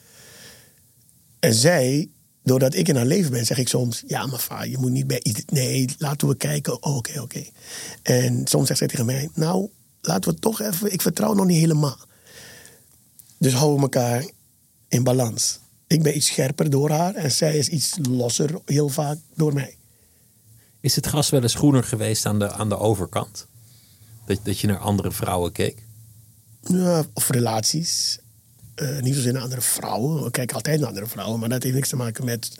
[1.39, 2.09] En zij,
[2.43, 5.07] doordat ik in haar leven ben, zeg ik soms: Ja, maar va, je moet niet
[5.07, 5.43] bij iets.
[5.45, 6.83] Nee, laten we kijken.
[6.83, 7.43] Oh, Oké, oké.
[8.01, 9.69] En soms zegt zij tegen mij: Nou,
[10.01, 10.93] laten we toch even.
[10.93, 11.97] Ik vertrouw nog niet helemaal.
[13.37, 14.29] Dus houden we elkaar
[14.87, 15.59] in balans.
[15.87, 19.75] Ik ben iets scherper door haar en zij is iets losser, heel vaak door mij.
[20.79, 23.47] Is het gras wel eens groener geweest aan de, aan de overkant?
[24.25, 25.83] Dat, dat je naar andere vrouwen keek?
[26.61, 28.19] Ja, of relaties.
[28.81, 30.23] Eh, niet zozeer naar andere vrouwen.
[30.23, 31.39] We kijken altijd naar andere vrouwen.
[31.39, 32.51] Maar dat heeft niks te maken met...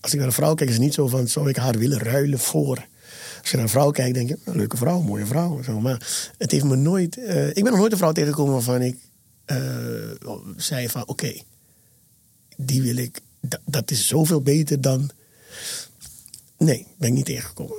[0.00, 1.28] Als ik naar een vrouw kijk, is het niet zo van...
[1.28, 2.86] zou ik haar willen ruilen voor...
[3.40, 4.38] Als je naar een vrouw kijkt, denk je...
[4.44, 5.62] "Nou, leuke vrouw, mooie vrouw.
[5.62, 5.80] Zo.
[5.80, 7.16] Maar het heeft me nooit...
[7.18, 8.96] eh, ik ben nog nooit een vrouw tegengekomen waarvan ik...
[9.44, 9.56] eh,
[10.56, 11.32] zei van, oké...
[12.56, 13.20] die wil ik...
[13.64, 15.10] Dat, is zoveel beter dan...
[16.58, 17.76] Nee, ben ik niet tegengekomen.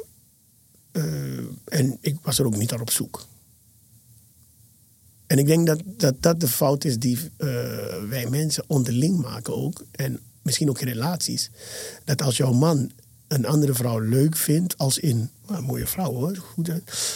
[1.66, 3.28] En ik was er ook niet naar op zoek.
[5.30, 7.48] En ik denk dat dat, dat de fout is die eh,
[8.10, 9.86] wij mensen onderling maken ook.
[9.92, 11.50] En misschien ook in relaties.
[12.04, 12.92] Dat als jouw man
[13.28, 15.30] een andere vrouw leuk vindt, als in,
[15.62, 16.72] mooie vrouw hoor, goed,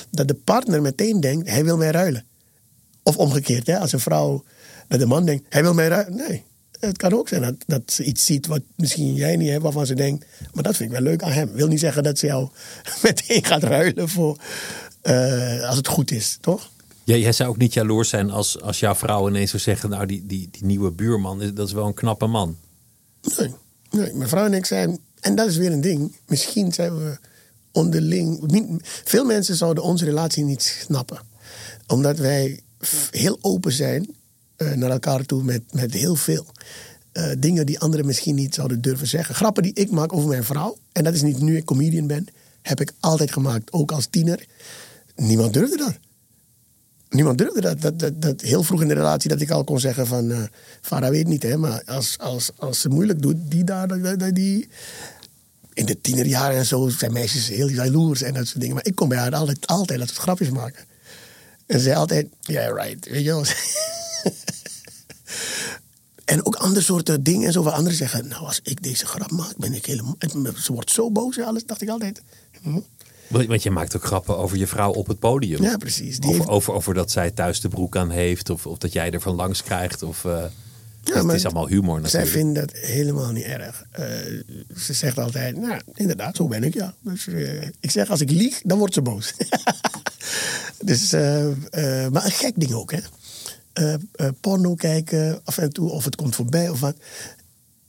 [0.10, 2.26] dat de partner meteen denkt, hij wil mij ruilen.
[3.04, 4.44] Of omgekeerd, hè, als een vrouw,
[4.88, 6.16] dat de man denkt, hij wil mij ruilen.
[6.16, 6.44] Nee,
[6.80, 9.86] het kan ook zijn dat, dat ze iets ziet wat misschien jij niet hebt, waarvan
[9.86, 11.52] ze denkt, maar dat vind ik wel leuk aan hem.
[11.52, 12.50] Wil niet zeggen dat ze jou
[13.04, 14.38] meteen gaat ruilen voor,
[15.02, 16.72] eh, als het goed is, toch?
[17.06, 19.90] Ja, jij zou ook niet jaloers zijn als, als jouw vrouw ineens zou zeggen...
[19.90, 22.58] nou, die, die, die nieuwe buurman, dat is wel een knappe man.
[23.38, 23.54] Nee,
[23.90, 27.18] nee, mijn vrouw en ik zijn, en dat is weer een ding, misschien zijn we
[27.72, 28.82] onderling.
[29.04, 31.20] Veel mensen zouden onze relatie niet snappen,
[31.88, 32.60] omdat wij
[33.12, 34.16] heel open zijn
[34.56, 36.46] eh, naar elkaar toe met, met heel veel.
[37.12, 39.36] eh, dingen die anderen misschien niet zouden durven zeggen.
[39.36, 42.28] Grappen die ik maak over mijn vrouw, en dat is niet nu ik comedian ben,
[42.62, 44.46] heb ik altijd gemaakt, ook als tiener.
[45.16, 45.98] Niemand durfde dat.
[47.14, 47.82] Niemand durfde dat.
[47.82, 48.42] Dat, dat, dat.
[48.42, 50.32] Heel vroeg in de relatie dat ik al kon zeggen van...
[50.32, 50.44] Uh,
[50.82, 51.58] Farah weet niet, hè.
[51.58, 53.88] Maar als, als, als ze moeilijk doet, die daar...
[54.34, 54.68] Die,
[55.74, 58.76] in de tienerjaren en zo zijn meisjes heel jaloers en dat soort dingen.
[58.76, 60.86] Maar ik kon bij haar altijd, altijd dat grapjes maken.
[61.66, 63.10] En ze zei altijd, yeah, right.
[63.10, 63.46] Weet je wel.
[66.34, 67.64] en ook andere soorten dingen en zo.
[67.64, 70.16] Waar anderen zeggen, nou, als ik deze grap maak, ben ik helemaal...
[70.62, 72.22] Ze wordt zo boos en alles, dacht ik altijd.
[72.62, 72.80] Hm?
[73.28, 75.62] Want je maakt ook grappen over je vrouw op het podium.
[75.62, 76.20] Ja, precies.
[76.20, 76.52] Die over, heeft...
[76.52, 78.50] over, over, dat zij thuis de broek aan heeft.
[78.50, 80.04] Of, of dat jij er van langs krijgt.
[80.04, 80.44] Of, uh,
[81.04, 82.32] ja, het is allemaal humor natuurlijk.
[82.32, 83.86] Zij vindt dat helemaal niet erg.
[84.00, 84.06] Uh,
[84.78, 86.94] ze zegt altijd, nou, inderdaad, zo ben ik, ja.
[87.02, 89.34] Dus uh, ik zeg, als ik lieg, dan wordt ze boos.
[90.80, 91.12] dus,
[92.12, 93.00] maar een gek ding ook, hè.
[94.42, 96.96] porno kijken, af en toe, of het komt voorbij of wat.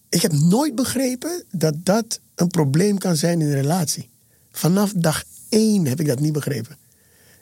[0.08, 4.12] Ik heb nooit begrepen dat dat een probleem kan zijn in een relatie.
[4.56, 6.76] Vanaf dag één heb ik dat niet begrepen.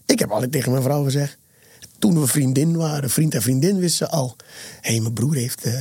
[0.06, 1.38] Ik heb altijd tegen mijn vrouw gezegd.
[1.98, 4.36] Toen we vriendin waren, vriend en vriendin, wisten ze al.
[4.80, 5.72] Hé, hey, mijn broer heeft, uh,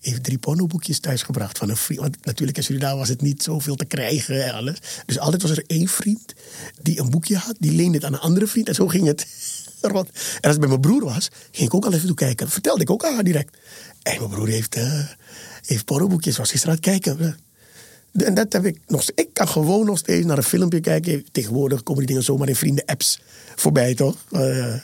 [0.00, 2.00] heeft drie pornoboekjes thuisgebracht van een vriend.
[2.00, 4.78] Want natuurlijk in Suriname was het niet zoveel te krijgen en alles.
[5.06, 6.34] Dus altijd was er één vriend
[6.82, 7.56] die een boekje had.
[7.58, 8.68] Die leende het aan een andere vriend.
[8.68, 9.26] En zo ging het
[9.80, 10.08] rond.
[10.08, 12.50] En als het bij mijn broer was, ging ik ook al even toe kijken.
[12.50, 13.56] vertelde ik ook aan haar direct.
[14.02, 15.08] En mijn broer heeft, uh,
[15.66, 16.36] heeft pornoboekjes.
[16.36, 17.38] Was gisteren aan het kijken.
[18.16, 21.26] En dat heb ik nog Ik kan gewoon nog steeds naar een filmpje kijken.
[21.32, 23.20] Tegenwoordig komen die dingen zomaar in vrienden-apps
[23.54, 24.16] voorbij, toch?
[24.30, 24.82] Uh, en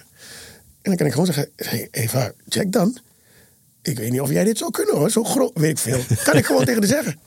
[0.83, 2.99] dan kan ik gewoon zeggen: hey, Eva, check dan.
[3.83, 5.11] Ik weet niet of jij dit zou kunnen hoor.
[5.11, 6.01] Zo groot, weet ik veel.
[6.25, 7.21] Kan ik gewoon tegen haar zeggen.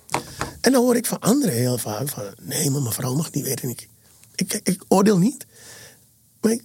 [0.61, 3.43] En dan hoor ik van anderen heel vaak: van, nee, maar mijn vrouw mag niet
[3.43, 3.69] weten.
[3.69, 3.87] Ik,
[4.35, 5.45] ik, ik oordeel niet.
[6.41, 6.63] Maar ik,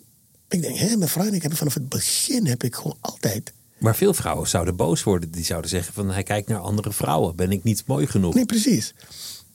[0.48, 3.52] ik denk: hé, mijn vrouw en ik hebben vanaf het begin heb ik gewoon altijd.
[3.80, 5.30] Maar veel vrouwen zouden boos worden.
[5.30, 7.36] Die zouden zeggen: van hij kijkt naar andere vrouwen.
[7.36, 8.34] Ben ik niet mooi genoeg?
[8.34, 8.94] Nee, precies.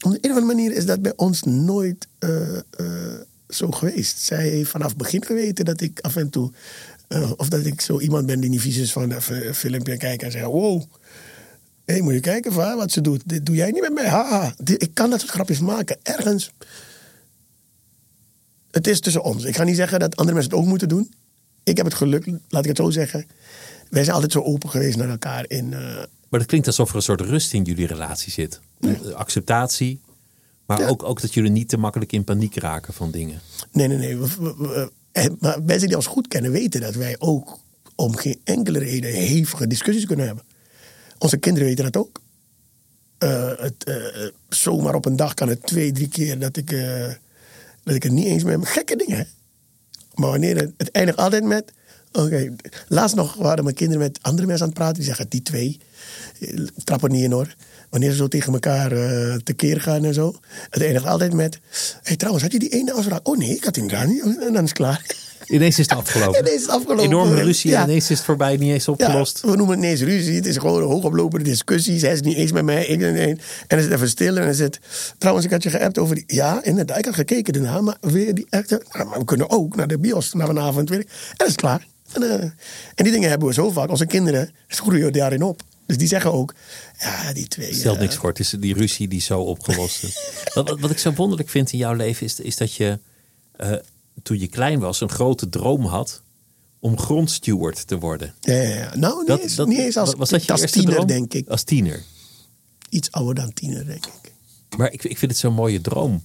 [0.01, 3.13] Op een of andere manier is dat bij ons nooit uh, uh,
[3.49, 4.19] zo geweest.
[4.19, 6.51] Zij heeft vanaf het begin geweten dat ik af en toe...
[7.09, 9.97] Uh, of dat ik zo iemand ben die niet vies is van even een filmpje
[9.97, 10.51] kijken en zeggen...
[10.51, 10.81] Wow,
[11.85, 13.21] hé, hey, moet je kijken van wat ze doet.
[13.25, 14.07] Dit doe jij niet met mij.
[14.07, 14.55] Haha.
[14.63, 15.97] Ik kan dat grapjes maken.
[16.03, 16.51] Ergens...
[18.71, 19.43] Het is tussen ons.
[19.43, 21.13] Ik ga niet zeggen dat andere mensen het ook moeten doen.
[21.63, 23.25] Ik heb het geluk, laat ik het zo zeggen.
[23.89, 25.69] Wij zijn altijd zo open geweest naar elkaar in...
[26.29, 28.59] Maar het klinkt alsof er een soort rust in jullie relatie zit.
[29.13, 30.01] Acceptatie,
[30.65, 33.39] maar ook, ook dat jullie niet te makkelijk in paniek raken van dingen.
[33.71, 34.17] Nee, nee, nee.
[35.11, 37.59] Eh, maar mensen die ons goed kennen weten dat wij ook
[37.95, 40.43] om geen enkele reden hevige discussies kunnen hebben.
[41.17, 42.21] Onze kinderen weten dat ook.
[43.19, 47.07] Uh, het, uh, zomaar op een dag kan het twee, drie keer dat ik, uh,
[47.83, 49.17] dat ik het niet eens met gekke dingen.
[49.17, 49.23] Hè?
[50.13, 51.73] Maar wanneer het, het eindigt altijd met.
[52.15, 52.55] Oké,
[52.87, 54.97] laatst nog waren mijn kinderen met andere mensen aan het praten.
[54.97, 55.79] Die zeggen die twee
[56.83, 57.55] trap er niet in hoor.
[57.89, 60.35] Wanneer ze zo tegen elkaar uh, tekeer gaan en zo.
[60.69, 61.59] Het eindigt altijd met...
[62.03, 63.27] hey, trouwens, had je die ene afspraak?
[63.27, 64.21] Oh nee, ik had die inderdaad niet.
[64.23, 65.05] En dan is het klaar.
[65.45, 66.39] Ineens is het afgelopen.
[66.39, 67.03] Ineens is het afgelopen.
[67.03, 67.81] Enorme ruzie ja.
[67.81, 69.39] en ineens is het voorbij, niet eens opgelost.
[69.43, 70.35] Ja, we noemen het niet eens ruzie.
[70.35, 71.99] Het is gewoon een hoogoplopende discussie.
[71.99, 72.85] Hij is niet eens met mij.
[72.85, 74.79] Ik, en, en dan is het even stil en dan zit...
[75.17, 76.23] Trouwens, ik had je geappt over die...
[76.27, 76.97] Ja, inderdaad.
[76.97, 78.81] Ik had gekeken daarna, maar weer die echte...
[78.91, 80.99] Nou, maar we kunnen ook naar de bios naar vanavond weer.
[80.99, 81.87] En dan is het klaar.
[82.13, 82.53] En, uh, en
[82.95, 83.89] die dingen hebben we zo vaak.
[83.89, 85.61] Onze kinderen groeien daarin op.
[85.85, 86.53] Dus die zeggen ook,
[86.99, 87.73] ja, die twee...
[87.73, 90.17] Stelt niks voor, het is die ruzie die zo opgelost is.
[90.53, 92.99] wat, wat, ik zo wonderlijk vind in jouw leven is, is dat je
[93.61, 93.73] uh,
[94.23, 96.21] toen je klein was een grote droom had
[96.79, 98.33] om grondsteward te worden.
[98.41, 98.95] Ja, ja, ja.
[98.95, 101.07] nou niet, dat, eens, dat, niet eens als, was dat je als tiener, droom?
[101.07, 101.47] denk ik.
[101.47, 102.03] Als tiener?
[102.89, 104.31] Iets ouder dan tiener, denk ik.
[104.77, 106.23] Maar ik, ik vind het zo'n mooie droom.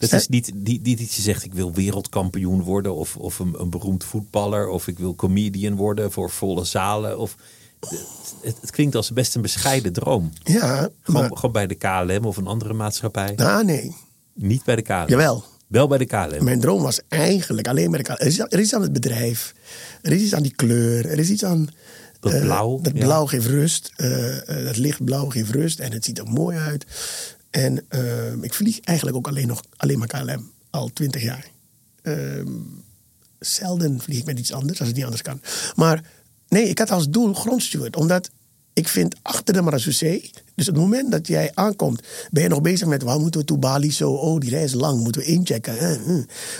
[0.00, 3.54] Het is niet, niet, niet iets je zegt, ik wil wereldkampioen worden of, of een,
[3.60, 7.18] een beroemd voetballer of ik wil comedian worden voor volle zalen.
[7.18, 7.36] Of,
[8.42, 10.32] het, het, klinkt als best een bescheiden droom.
[10.42, 11.36] Ja, gewoon, maar...
[11.36, 13.36] gewoon bij de KLM of een andere maatschappij.
[13.36, 13.96] Ah, nee.
[14.34, 15.04] Niet bij de KLM.
[15.06, 15.44] Jawel.
[15.66, 16.44] Wel bij de KLM.
[16.44, 18.16] Mijn droom was eigenlijk alleen bij de KLM.
[18.18, 19.54] Er is, er is aan het bedrijf.
[20.02, 21.06] Er is iets aan die kleur.
[21.06, 21.68] Er is iets aan...
[22.20, 22.80] Dat uh, blauw.
[22.80, 23.92] Dat blauw geeft rust.
[23.96, 25.78] Uh, uh, dat lichtblauw geeft rust.
[25.78, 26.86] En het ziet er mooi uit.
[27.50, 27.86] En
[28.40, 30.50] ik vlieg eigenlijk ook alleen nog alleen maar KLM.
[30.70, 31.50] Al twintig jaar.
[32.02, 32.52] Ehm,
[33.38, 35.40] zelden vlieg ik met iets anders als het niet anders kan.
[35.74, 36.02] Maar
[36.50, 37.96] Nee, ik had als doel grondsteward.
[37.96, 38.30] Omdat
[38.72, 42.88] ik vind achter de Marseillais, dus het moment dat jij aankomt, ben je nog bezig
[42.88, 44.10] met waar moeten we toe Bali zo?
[44.10, 46.00] Oh, die reis is lang, moeten we inchecken.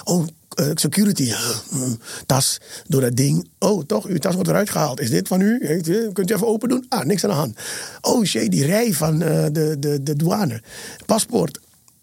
[0.04, 0.26] Oh, uh,
[0.74, 1.32] security,
[1.70, 1.94] hm,
[2.26, 3.48] tas door dat ding.
[3.58, 5.00] Oh, toch, uw tas wordt eruit gehaald.
[5.00, 5.80] Is dit van u?
[6.12, 6.86] Kunt u even open doen?
[6.88, 7.58] Ah, niks aan de hand.
[8.00, 10.62] Oh shit, die rij van uh, de, de, de douane.
[11.06, 11.60] Paspoort.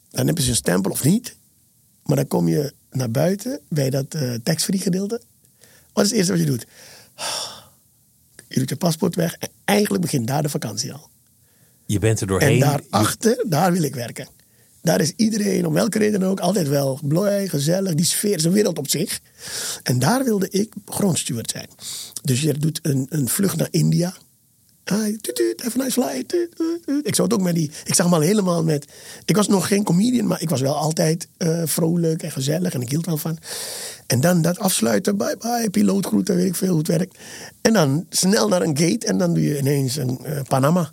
[0.10, 1.36] Dan heb je een stempel of niet.
[2.04, 5.22] Maar dan kom je naar buiten bij dat uh, tax-free gedeelte.
[5.94, 6.68] Wat is het eerste wat je doet?
[8.48, 9.36] je doet je paspoort weg.
[9.38, 11.10] En eigenlijk begint daar de vakantie al.
[11.86, 12.54] Je bent er doorheen.
[12.54, 14.28] En daarachter, daar wil ik werken.
[14.82, 17.96] Daar is iedereen, om welke reden ook, altijd wel blij, gezellig.
[17.96, 19.20] Die sfeer is een wereld op zich.
[19.84, 21.70] En daar wilde ik grondsteward zijn.
[22.24, 24.14] Dus je doet een, een vlucht naar India.
[24.90, 26.34] Hi, tuut, have a nice flight.
[27.04, 27.72] Ik het ook met die.
[27.86, 28.86] Ik zag hem al helemaal met.
[29.26, 32.82] Ik was nog geen comedian, maar ik was wel altijd eh, vrolijk en gezellig en
[32.82, 33.38] ik hield wel van.
[34.08, 37.18] En dan dat afsluiten, bye bye, pilootgroeten, weet ik veel hoe het werkt.
[37.62, 40.92] En dan snel naar een gate en dan doe je ineens een eh, Panama.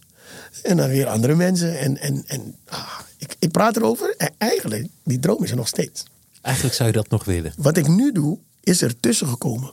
[0.63, 1.79] En dan weer andere mensen.
[1.79, 4.15] En, en, en ah, ik, ik praat erover.
[4.17, 6.05] En eigenlijk, die droom is er nog steeds.
[6.41, 7.53] Eigenlijk zou je dat nog willen.
[7.57, 9.73] Wat ik nu doe, is er tussen gekomen.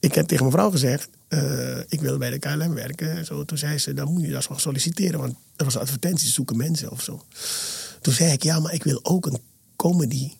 [0.00, 3.10] Ik heb tegen mijn vrouw gezegd, eh, ik wil bij de KLM werken.
[3.10, 5.20] en Zo, toen zei ze, dan moet je dat wel solliciteren.
[5.20, 7.24] Want er was advertenties, zoeken mensen of zo.
[8.00, 9.38] Toen zei ik, ja, maar ik wil ook een
[9.76, 10.32] comedy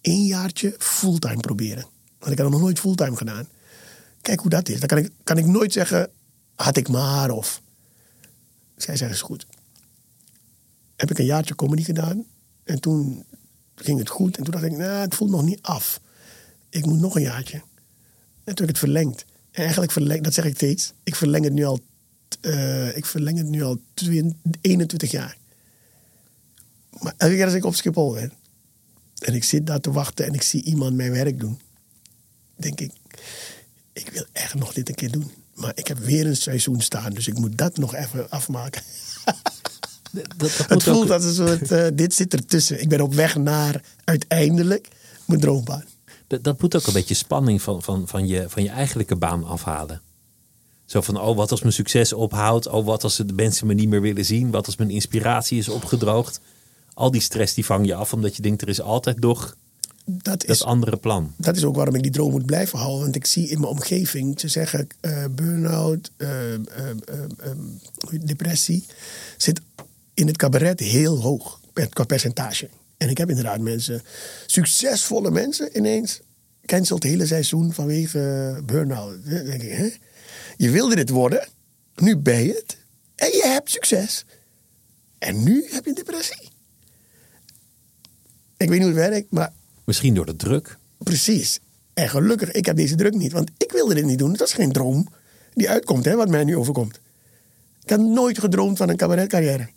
[0.00, 1.86] één jaartje fulltime proberen.
[2.18, 3.48] Want ik had nog nooit fulltime gedaan.
[4.22, 4.80] Kijk hoe dat is.
[4.80, 6.10] Dan kan ik, kan ik nooit zeggen,
[6.54, 7.60] had ik maar of...
[8.76, 9.46] Zij zei, is goed.
[10.96, 12.24] Heb ik een jaartje comedy gedaan.
[12.64, 13.24] En toen
[13.74, 14.36] ging het goed.
[14.36, 16.00] En toen dacht ik, nou, het voelt nog niet af.
[16.68, 17.56] Ik moet nog een jaartje.
[18.44, 19.24] En toen heb ik het verlengd.
[19.50, 20.92] En eigenlijk verlengd, dat zeg ik steeds.
[21.02, 21.80] Ik verleng het nu al,
[22.40, 25.36] eh, ik verleng het nu al 20 21 jaar.
[26.90, 28.32] Maar elke keer als ik op Schiphol ben.
[29.18, 31.60] En ik zit daar te wachten en ik zie iemand mijn werk doen.
[32.56, 32.92] Denk ik,
[33.92, 35.30] ik wil echt nog dit een keer doen.
[35.54, 38.82] Maar ik heb weer een seizoen staan, dus ik moet dat nog even afmaken.
[40.12, 42.80] Dat, dat Het voelt ook- als een soort, eh, dit zit ertussen.
[42.80, 44.88] Ik ben op weg naar uiteindelijk
[45.24, 45.84] mijn droombaan.
[46.26, 49.44] Dat, dat moet ook een beetje spanning van, van, van, je, van je eigenlijke baan
[49.44, 50.00] afhalen.
[50.84, 52.66] Zo van, oh, wat als mijn succes ophoudt?
[52.68, 54.50] Oh, wat als de mensen me niet meer willen zien?
[54.50, 56.40] Wat als mijn inspiratie is opgedroogd?
[56.94, 59.56] Al die stress die vang je af, omdat je denkt, er is altijd nog
[60.04, 61.32] Dat dat is, andere plan.
[61.36, 63.00] dat is ook waarom ik die droom moet blijven houden.
[63.02, 66.28] Want ik zie in mijn omgeving, ze zeggen eh burn-out, eh,
[68.20, 68.84] depressie,
[69.36, 69.60] zit
[70.16, 72.68] in het cabaret heel hoog qua percentage.
[72.96, 74.02] En ik heb inderdaad mensen,
[74.46, 76.20] succesvolle mensen ineens,
[76.66, 79.24] cancelt het hele seizoen vanwege eh, burn-out.
[79.24, 79.88] Denk ik, hè?
[80.56, 81.48] Je wilde dit worden,
[81.94, 82.76] nu ben je het
[83.14, 84.24] en je hebt succes.
[85.18, 86.48] En nu heb je depressie.
[88.56, 89.52] Ik weet niet hoe het werkt, maar
[89.86, 90.76] Misschien door de druk.
[90.98, 91.60] Precies.
[91.94, 93.32] En gelukkig, ik heb deze druk niet.
[93.32, 94.32] Want ik wilde dit niet doen.
[94.32, 95.08] Dat is geen droom
[95.54, 97.00] die uitkomt, hè, wat mij nu overkomt.
[97.82, 99.68] Ik had nooit gedroomd van een cabaretcarrière.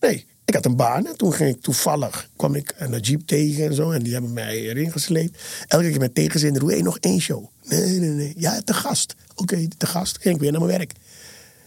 [0.00, 1.06] Nee, ik had een baan.
[1.06, 3.90] En toen ging ik toevallig, kwam ik een Najib tegen en zo.
[3.90, 5.42] En die hebben mij erin gesleept.
[5.68, 7.44] Elke keer met tegenzin, doe nog één show.
[7.64, 8.32] Nee, nee, nee.
[8.36, 9.14] Ja, te gast.
[9.34, 10.18] Oké, te gast.
[10.20, 10.92] Ging ik weer naar mijn werk.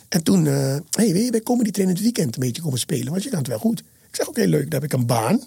[0.09, 2.79] En toen, eh hey, wil je bij Comedy Train in het weekend een beetje komen
[2.79, 3.11] spelen?
[3.11, 3.79] Want je kan het wel goed.
[3.79, 4.71] Ik zeg, oké, leuk.
[4.71, 5.41] Dan heb ik een baan.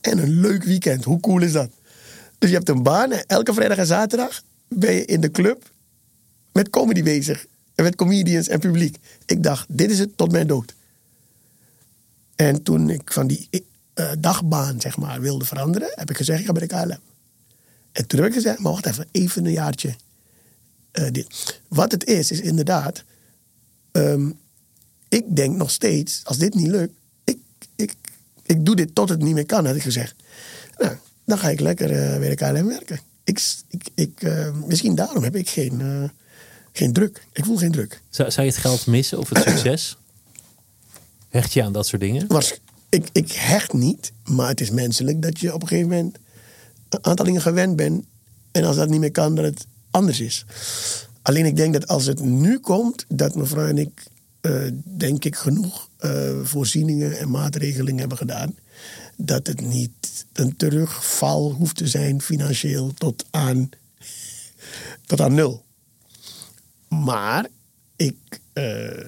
[0.00, 1.04] En een leuk weekend.
[1.04, 1.70] Hoe cool is dat?
[2.38, 5.70] Dus je hebt een baan en elke vrijdag en zaterdag ben je in de club
[6.52, 7.46] met comedy bezig.
[7.74, 8.96] En met comedians en publiek.
[9.26, 10.74] Ik dacht, dit is het tot mijn dood.
[12.46, 13.48] En toen ik van die
[13.94, 16.98] eh, dagbaan, zeg maar, wilde veranderen, heb ik gezegd, ik ga bij de KLM.
[17.92, 19.94] En toen heb ik gezegd, maar wacht even, even een jaartje.
[20.90, 21.60] eh, dit.
[21.68, 23.04] Wat het is, is inderdaad,
[23.92, 24.30] ehm,
[25.08, 26.92] ik denk nog steeds, als dit niet lukt,
[27.24, 27.38] ik,
[27.76, 27.94] ik,
[28.42, 30.14] ik doe dit tot het niet meer kan, had ik gezegd.
[30.78, 33.00] Nou, dan ga ik lekker eh, bij de KLM werken.
[33.24, 36.10] Ik, ik, ik, eh, misschien daarom heb ik geen,
[36.72, 37.26] geen druk.
[37.32, 38.02] Ik voel geen druk.
[38.08, 39.96] Zou, zou je het geld missen of het succes?
[41.30, 42.26] Hecht je aan dat soort dingen?
[42.28, 46.16] Waars- ik, ik hecht niet, maar het is menselijk dat je op een gegeven moment
[46.88, 48.04] een aantal dingen gewend bent.
[48.52, 50.44] En als dat niet meer kan, dat het anders is.
[51.22, 54.06] Alleen ik denk dat als het nu komt, dat mevrouw en ik,
[54.40, 58.54] eh, denk ik, genoeg eh, voorzieningen en maatregelingen hebben gedaan.
[59.16, 63.68] Dat het niet een terugval hoeft te zijn financieel tot aan,
[65.06, 65.64] tot aan nul.
[66.88, 67.46] Maar
[67.96, 68.16] ik,
[68.52, 69.04] eh,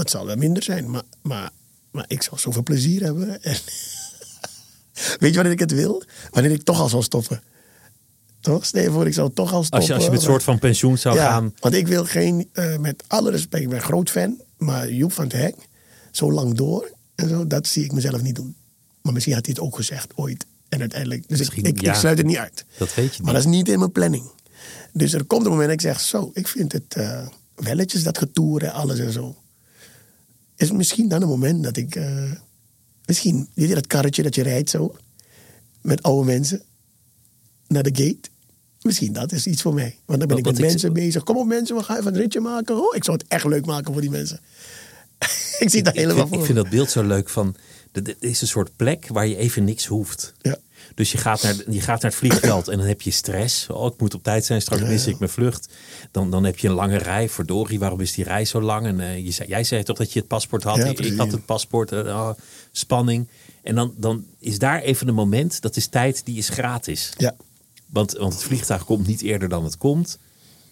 [0.00, 1.50] het zal wel minder zijn, maar, maar,
[1.90, 3.42] maar ik zal zoveel plezier hebben.
[3.42, 3.56] En
[5.18, 6.02] Weet je wanneer ik het wil?
[6.30, 7.42] Wanneer ik toch al zal stoppen.
[8.40, 8.64] Toch?
[8.64, 9.78] Stel voor, ik zou toch al stoppen.
[9.78, 11.54] Als je, als je met soort van pensioen zou ja, gaan.
[11.58, 15.24] want ik wil geen, eh, met alle respect, ik ben groot fan, maar Joep van
[15.24, 15.54] het Hek,
[16.10, 18.56] zo lang door en zo, dat zie ik mezelf niet doen.
[19.02, 20.46] Maar misschien had hij het ook gezegd ooit.
[20.68, 21.92] En uiteindelijk, dus ik, ik, ja.
[21.92, 22.64] ik sluit het niet uit.
[22.78, 23.42] Dat weet je Maar niet.
[23.42, 24.30] dat is niet in mijn planning.
[24.92, 28.18] Dus er komt een moment dat ik zeg, zo, ik vind het eh welletjes, dat
[28.18, 29.36] getoer en alles en zo.
[30.56, 32.32] Is misschien dan een moment dat ik, eh,
[33.06, 34.94] misschien, weet je dat karretje dat je rijdt zo,
[35.80, 36.62] met oude mensen,
[37.66, 38.28] naar de gate.
[38.82, 39.96] Misschien dat is iets voor mij.
[40.04, 41.22] Want dan ben Wat- ik met ik- mensen bezig.
[41.22, 42.76] Kom op mensen, we gaan even een ritje maken.
[42.76, 44.40] Oh, ik zou het echt leuk maken voor die mensen.
[45.58, 47.54] ik zie dat Ik helemaal vind, voor ik vind dat beeld zo leuk van.
[47.92, 50.34] Dit is een soort plek waar je even niks hoeft.
[50.40, 50.56] Ja.
[50.94, 53.66] Dus je gaat, naar, je gaat naar het vliegveld en dan heb je stress.
[53.66, 55.68] Oh, ik moet op tijd zijn, straks mis ik mijn vlucht.
[56.10, 57.28] Dan, dan heb je een lange rij.
[57.28, 58.86] Verdorie, waarom is die rij zo lang?
[58.86, 60.76] En, eh, je zei, jij zei toch dat je het paspoort had?
[60.76, 61.92] Ja, ik, had het paspoort.
[61.92, 62.30] eh, oh,
[62.72, 63.28] spanning.
[63.62, 67.12] En dan, dan is daar even een moment, dat is tijd die is gratis.
[67.16, 67.34] Ja.
[67.86, 70.18] Want, want het vliegtuig komt niet eerder dan het komt.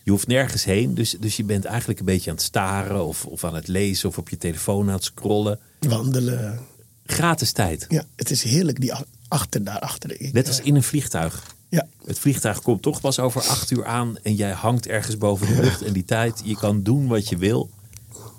[0.03, 3.27] Je hoeft nergens heen, dus, dus je bent eigenlijk een beetje aan het staren of,
[3.27, 5.59] of aan het lezen of op je telefoon aan het scrollen.
[5.79, 6.61] Wandelen.
[7.07, 7.87] Gratis tijd.
[7.89, 8.93] Ja, het is heerlijk, die
[9.33, 10.21] achter daarachter.
[10.21, 11.55] Ik, Net als eh, in een vliegtuig.
[11.69, 15.47] Ja, Het vliegtuig komt toch pas over acht uur aan en jij hangt ergens boven
[15.47, 15.83] de lucht.
[15.83, 17.71] En die tijd, je kan doen wat je wil.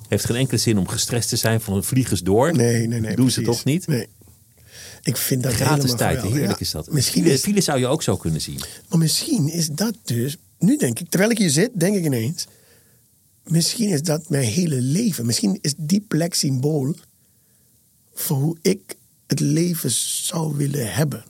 [0.07, 2.55] Heeft geen enkele zin om gestrest te zijn van vliegers door.
[2.55, 3.15] nee, nee, nee.
[3.15, 3.87] Doen ze toch niet?
[3.87, 4.07] Nee.
[5.03, 6.31] Ik vind dat Gratis tijd, geweldig.
[6.31, 6.65] heerlijk Ja.
[6.65, 6.91] is dat.
[6.91, 8.59] Misschien file, is, file zou je ook zo kunnen zien.
[8.89, 10.37] maar misschien is dat dus...
[10.59, 12.47] Nu denk ik, terwijl ik hier zit, denk ik ineens...
[13.43, 15.25] Misschien is dat mijn hele leven.
[15.25, 16.95] Misschien is die plek symbool...
[18.13, 18.95] voor hoe ik
[19.33, 21.23] het leven zou willen hebben.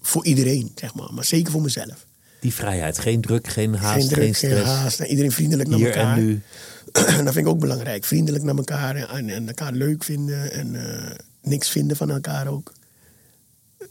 [0.00, 1.14] Voor iedereen, zeg maar.
[1.14, 2.06] Maar zeker voor mezelf.
[2.40, 4.64] Die vrijheid, geen druk, geen haast, geen druk, geen, stress.
[4.64, 4.98] haast.
[4.98, 6.16] Nou, Iedereen vriendelijk naar Hier elkaar.
[6.16, 6.42] en nu.
[6.92, 8.04] dat vind ik ook belangrijk.
[8.04, 12.72] Vriendelijk naar elkaar en, en elkaar leuk vinden en eh, niks vinden van elkaar ook.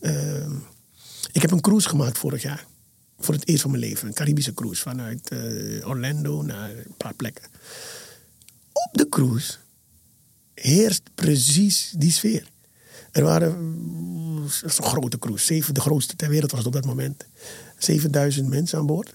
[0.01, 0.51] Ehm,
[1.31, 2.65] ik heb een cruise gemaakt vorig jaar.
[3.19, 4.07] Voor het eerst van mijn leven.
[4.07, 7.43] Een Caribische cruise vanuit eh, Orlando naar een paar plekken.
[8.71, 9.53] Op de cruise
[10.53, 12.47] heerst precies die sfeer.
[13.17, 16.85] Er waren, mm, een grote cruise, zeven, de grootste ter wereld was het op dat
[16.85, 17.25] moment.
[17.77, 19.13] 7000 mensen aan boord.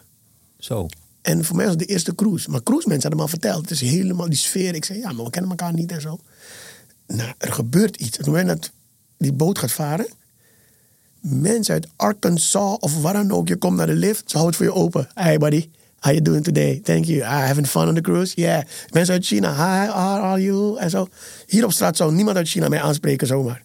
[0.58, 0.88] Zo.
[1.20, 2.50] En voor mij was het de eerste cruise.
[2.50, 3.60] Maar cruise mensen hadden me al verteld.
[3.60, 4.74] Het is helemaal die sfeer.
[4.74, 6.18] Ik zei, ja, maar we kennen elkaar niet en zo.
[7.06, 8.18] Nou, er gebeurt iets.
[8.18, 8.70] Op het moment dat
[9.16, 10.06] die boot gaat varen...
[11.20, 13.48] Mensen uit Arkansas of waar dan ook.
[13.48, 15.08] Je komt naar de lift, ze houden het voor je open.
[15.14, 16.80] Hey buddy, how you doing today?
[16.84, 17.22] Thank you.
[17.22, 18.40] Ah, having fun on the cruise?
[18.40, 18.62] Yeah.
[18.90, 20.78] Mensen uit China, hi, how are you?
[20.78, 21.08] En zo.
[21.46, 23.62] Hier op straat zou niemand uit China mij aanspreken zomaar.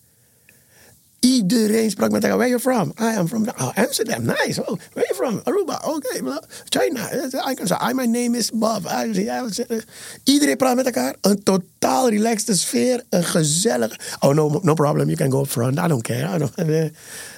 [1.27, 2.37] Iedereen sprak met elkaar.
[2.37, 2.93] Where you from?
[2.99, 4.25] I am from oh, Amsterdam.
[4.25, 4.59] Nice.
[4.61, 5.41] Oh, where you from?
[5.43, 5.85] Aruba.
[5.95, 6.21] Okay.
[6.69, 7.09] China.
[7.49, 8.85] I can say, my name is Bob.
[8.85, 9.79] Uh,
[10.23, 11.15] Iedereen praat met elkaar.
[11.21, 13.03] Een totaal relaxed sfeer.
[13.09, 14.17] Een gezellig.
[14.19, 15.05] Oh, no, no problem.
[15.05, 15.77] You can go up front.
[15.77, 16.35] I don't care.
[16.35, 16.85] I don't, eh,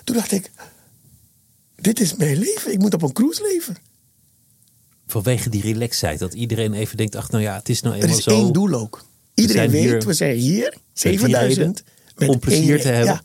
[0.04, 0.52] toen dacht ik,
[1.76, 2.72] dit is mijn leven.
[2.72, 3.76] Ik moet op een cruise leven.
[5.08, 6.20] Vanwege die relaxedheid.
[6.20, 8.30] Dat iedereen even denkt, ach nou ja, het is nou Er eenmaal is zo.
[8.30, 9.04] één doel ook.
[9.34, 10.64] Iedereen weet, hier- we zijn hier,
[10.94, 11.84] reden 7000.
[12.16, 13.14] met om plezier te hebben.
[13.14, 13.22] Ja.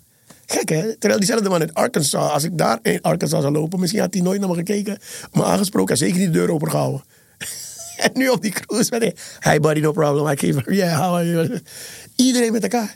[0.46, 0.96] Gek hè?
[0.96, 4.22] Terwijl diezelfde man uit Arkansas, als ik daar in Arkansas zou lopen, misschien had hij
[4.22, 4.98] nooit naar me gekeken,
[5.32, 7.04] me aangesproken en zeker niet de deur opengehouden.
[7.96, 11.14] en nu op die cruise met hij, hi buddy, no problem, I keep, yeah, how
[11.14, 11.60] are you?
[12.16, 12.94] Iedereen met elkaar.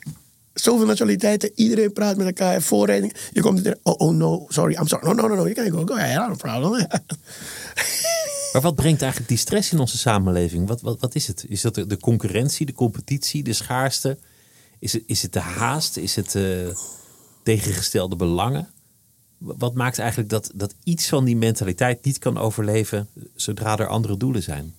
[0.55, 3.15] Zoveel nationaliteiten, iedereen praat met elkaar, voorrijding.
[3.33, 5.07] Je komt er, oh, oh no, sorry, I'm sorry.
[5.07, 6.87] No, no, no, no, you can go, go ahead, no problem.
[8.53, 10.69] Maar wat brengt eigenlijk die stress in onze samenleving?
[10.69, 11.45] Wat, wat, wat is het?
[11.49, 14.19] Is dat de, de concurrentie, de competitie, de schaarste?
[14.79, 15.97] Is het, is het de haast?
[15.97, 16.43] Is het eh,
[17.57, 18.69] tegengestelde belangen?
[19.39, 23.87] Wa- Wat maakt eigenlijk dat, dat iets van die mentaliteit niet kan overleven zodra er
[23.87, 24.75] andere doelen zijn?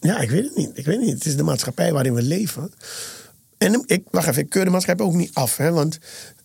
[0.00, 0.70] Ja, ik weet het niet.
[0.74, 1.14] Ik weet het niet.
[1.14, 2.72] Het is de maatschappij waarin we leven.
[3.58, 5.56] En ik, wacht even, ik keur de maatschappij ook niet af.
[5.56, 5.98] Hè, want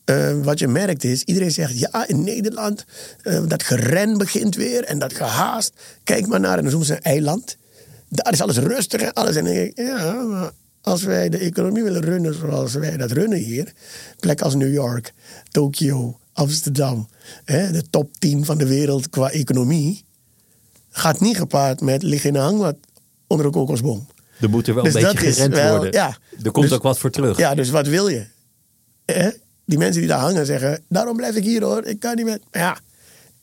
[0.06, 2.86] eh, wat je merkt is, iedereen zegt ja, in Nederland,
[3.22, 5.74] eh, dat geren begint weer en dat gehaast.
[6.04, 7.58] Kijk maar naar, en dan eiland.
[8.10, 9.36] Daar is alles rustig en alles.
[9.36, 10.52] En ja,
[10.84, 13.74] als wij de economie willen runnen zoals wij dat runnen hier,
[14.20, 15.14] plekken als New York,
[15.52, 17.08] Tokio, Amsterdam,
[17.46, 20.04] hè, de top 10 van de wereld qua economie,
[20.90, 22.76] gaat niet gepaard met liggen in een hangmat
[23.28, 24.08] onder een kokosboom.
[24.40, 25.92] Er moet er wel Dus een beetje dat is gerend wel- worden.
[25.94, 26.18] ja.
[26.44, 27.38] Er komt Dus- ook wat voor terug.
[27.38, 28.26] Ja, dus wat wil je?
[29.06, 29.28] Eh?
[29.66, 32.42] Die mensen die daar hangen zeggen, daarom blijf ik hier hoor, ik kan niet met.
[32.52, 32.78] Ja,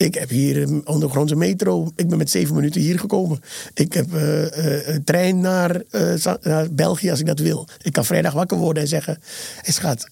[0.06, 1.90] ik heb hier een ondergrondse metro.
[1.96, 3.40] Ik ben met zeven minuten hier gekomen.
[3.74, 7.68] Ik heb eh, eh, een trein naar, eh, België als ik dat wil.
[7.82, 9.18] Ik kan vrijdag wakker worden en zeggen,
[9.60, 10.10] hey, schat,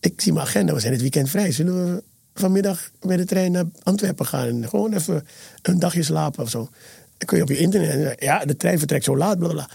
[0.00, 1.52] ik zie mijn agenda, we zijn het weekend vrij.
[1.52, 2.02] Zullen we
[2.34, 5.26] vanmiddag met de trein naar Antwerpen gaan en gewoon even
[5.62, 6.68] een dagje slapen of zo?
[7.16, 9.48] Dan kun je op je internet en zeggen, ja, de trein vertrekt zo laat, bla,
[9.48, 9.70] bla.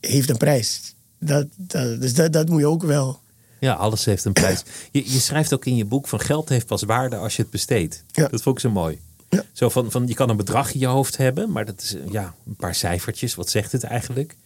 [0.00, 0.94] Heeft een prijs.
[1.18, 3.21] Dat, dat, dus dat, dat moet je ook wel.
[3.62, 4.62] Ja, alles heeft een prijs.
[4.90, 7.50] Je, je schrijft ook in je boek van geld heeft pas waarde als je het
[7.50, 8.04] besteedt.
[8.10, 8.28] Ja.
[8.28, 8.98] Dat vond ik zo mooi.
[9.28, 9.44] Ja.
[9.52, 12.34] Zo van, van, je kan een bedrag in je hoofd hebben, maar dat is ja,
[12.46, 13.34] een paar cijfertjes.
[13.34, 14.36] Wat zegt het eigenlijk?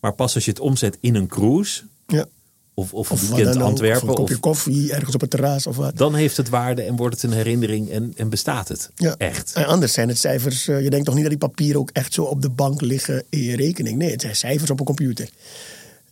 [0.00, 2.26] Maar pas als je het omzet in een cruise Ja.
[2.74, 5.76] of, of, Of weekend Antwerpen, Of een kopje of, koffie ergens op het terras of
[5.76, 5.96] wat.
[5.96, 8.90] dan heeft het waarde en wordt het een herinnering en, en bestaat het.
[8.94, 9.14] Ja.
[9.18, 9.52] Echt.
[9.54, 10.68] En anders zijn het cijfers.
[10.68, 13.24] eh, je denkt toch niet dat die papieren ook echt zo op de bank liggen
[13.28, 13.98] in je rekening.
[13.98, 15.28] Nee, het zijn cijfers op een computer.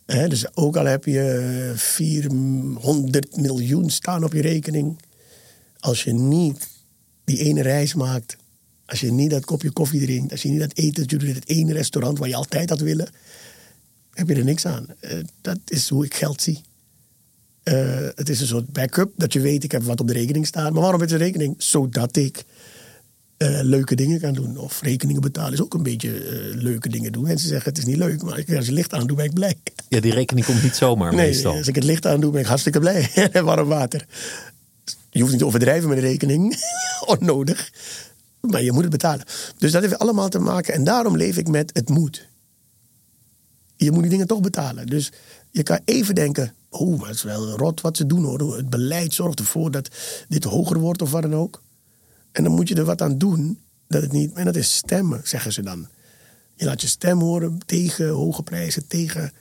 [0.05, 4.99] Dus ook al heb je 400 miljoen staan op je rekening.
[5.79, 6.67] Als je niet
[7.23, 8.37] die ene reis maakt.
[8.85, 10.31] Als je niet dat kopje koffie drinkt.
[10.31, 13.09] Als je niet dat eten doet in het ene restaurant waar je altijd had willen.
[14.13, 14.85] Heb je er niks aan.
[14.99, 16.61] Eh, dat is hoe ik geld zie.
[17.63, 20.47] Eh, het is een soort backup dat je weet, ik heb wat op de rekening
[20.47, 20.73] staan.
[20.73, 21.55] Maar waarom is de rekening?
[21.57, 22.43] Zodat ik
[23.43, 24.57] eh, leuke dingen kan doen.
[24.57, 27.23] Of rekeningen betalen is ook een beetje eh, leuke dingen doen.
[27.23, 29.33] Mensen zeggen het is niet leuk, maar als ik het licht aan doe, ben ik
[29.33, 29.55] blij.
[29.89, 31.55] Ja, die rekening komt niet zomaar Nee, meestal.
[31.57, 33.09] als ik het licht aan doe, ben ik hartstikke blij.
[33.43, 34.05] Warm water.
[35.09, 36.55] Je hoeft niet te overdrijven met de rekening.
[37.19, 37.71] Onnodig.
[38.39, 39.25] Maar je moet het betalen.
[39.57, 40.73] Dus dat heeft allemaal te maken.
[40.73, 42.27] En daarom leef ik met het moet.
[43.75, 44.87] Je moet die dingen toch betalen.
[44.87, 45.11] Dus
[45.51, 46.53] je kan even denken...
[46.69, 48.55] Oh, het is wel rot wat ze doen hoor.
[48.55, 49.89] Het beleid zorgt ervoor dat
[50.27, 51.61] dit hoger wordt of wat dan ook.
[52.33, 53.59] En dan moet je er wat aan doen.
[53.87, 54.33] Dat het niet...
[54.33, 55.87] En dat is stemmen, zeggen ze dan.
[56.55, 59.31] Je laat je stem horen tegen hoge prijzen, tegen...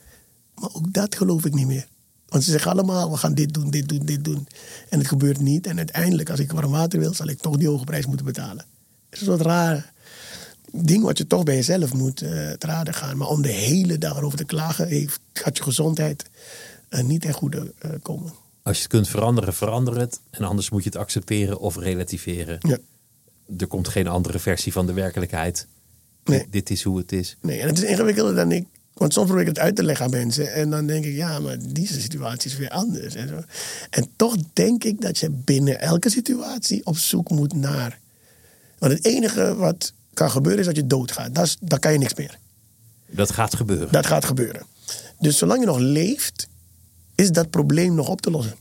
[0.54, 1.86] Maar ook dat geloof ik niet meer.
[2.28, 4.46] Want ze zeggen allemaal, we gaan dit doen, dit doen, dit doen.
[4.88, 5.66] En het gebeurt niet.
[5.66, 8.64] En uiteindelijk, als ik warm water wil, zal ik toch die hoge prijs moeten betalen.
[9.10, 9.92] Het is een soort raar
[10.72, 13.16] ding wat je toch bij jezelf moet te raden gaan.
[13.16, 16.24] Maar om de hele dag erover te klagen, heeft, gaat je gezondheid
[16.88, 18.32] eh, niet ten goede eh, komen.
[18.62, 20.20] Als je het kunt veranderen, verander het.
[20.30, 22.58] En anders moet je het accepteren of relativeren.
[22.60, 22.78] Ja.
[23.58, 25.66] Er komt geen andere versie van de werkelijkheid.
[26.24, 26.46] Nee.
[26.50, 27.36] Dit is hoe het is.
[27.40, 28.66] Nee, en het is ingewikkelder dan ik.
[28.92, 30.52] Want soms probeer ik het uit te leggen aan mensen.
[30.52, 33.14] En dan denk ik, ja, maar deze situatie is weer anders.
[33.14, 33.42] En, zo.
[33.90, 37.98] en toch denk ik dat je binnen elke situatie op zoek moet naar.
[38.78, 41.34] Want het enige wat kan gebeuren is dat je doodgaat.
[41.34, 42.38] Dat is, kan je niks meer.
[43.06, 43.92] Dat gaat gebeuren.
[43.92, 44.62] Dat gaat gebeuren.
[45.18, 46.48] Dus zolang je nog leeft,
[47.14, 48.56] is dat probleem nog op te lossen.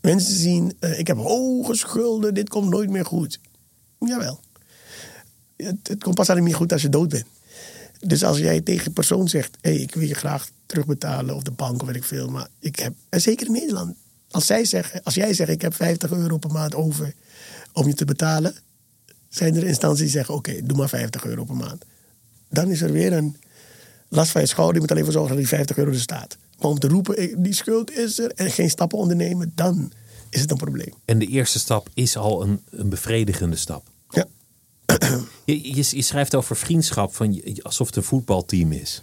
[0.00, 3.40] Mensen zien, eh, ik heb hoge schulden, dit komt nooit meer goed.
[3.98, 4.40] Jawel.
[5.56, 7.26] Het, het komt pas alleen meer goed als je dood bent.
[8.00, 11.50] Dus als jij tegen een persoon zegt, hey, ik wil je graag terugbetalen, of de
[11.50, 13.96] bank of weet ik veel, maar ik heb, en zeker in Nederland,
[14.30, 17.14] als, zij zeggen, als jij zegt, ik heb 50 euro per maand over
[17.72, 18.54] om je te betalen,
[19.28, 21.84] zijn er instanties die zeggen, oké, doe maar 50 euro per maand.
[22.48, 23.36] Dan is er weer een
[24.08, 24.74] last van je schouder.
[24.74, 26.36] Je moet alleen voor zorgen dat die 50 euro er staat.
[26.62, 29.92] Maar om te roepen, die schuld is er en geen stappen ondernemen, dan
[30.30, 30.92] is het een probleem.
[31.04, 33.86] En de eerste stap is al een, een bevredigende stap.
[34.10, 34.26] Ja,
[35.44, 39.02] Je, je, je schrijft over vriendschap van, alsof het een voetbalteam is.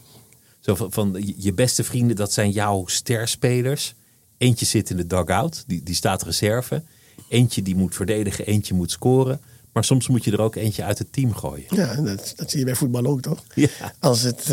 [0.60, 3.94] Zo van, van je- je beste vrienden, dat zijn jouw sterspelers.
[4.38, 6.84] Eentje zit in de dugout, die, die staat reserve.
[7.30, 9.40] Eentje die moet verdedigen, eentje moet scoren.
[9.74, 11.66] Maar soms moet je er ook eentje uit het team gooien.
[11.70, 13.44] ja dat, dat zie je bij voetbal ook, toch?
[13.56, 13.68] Ja.
[14.00, 14.50] Als het, eh,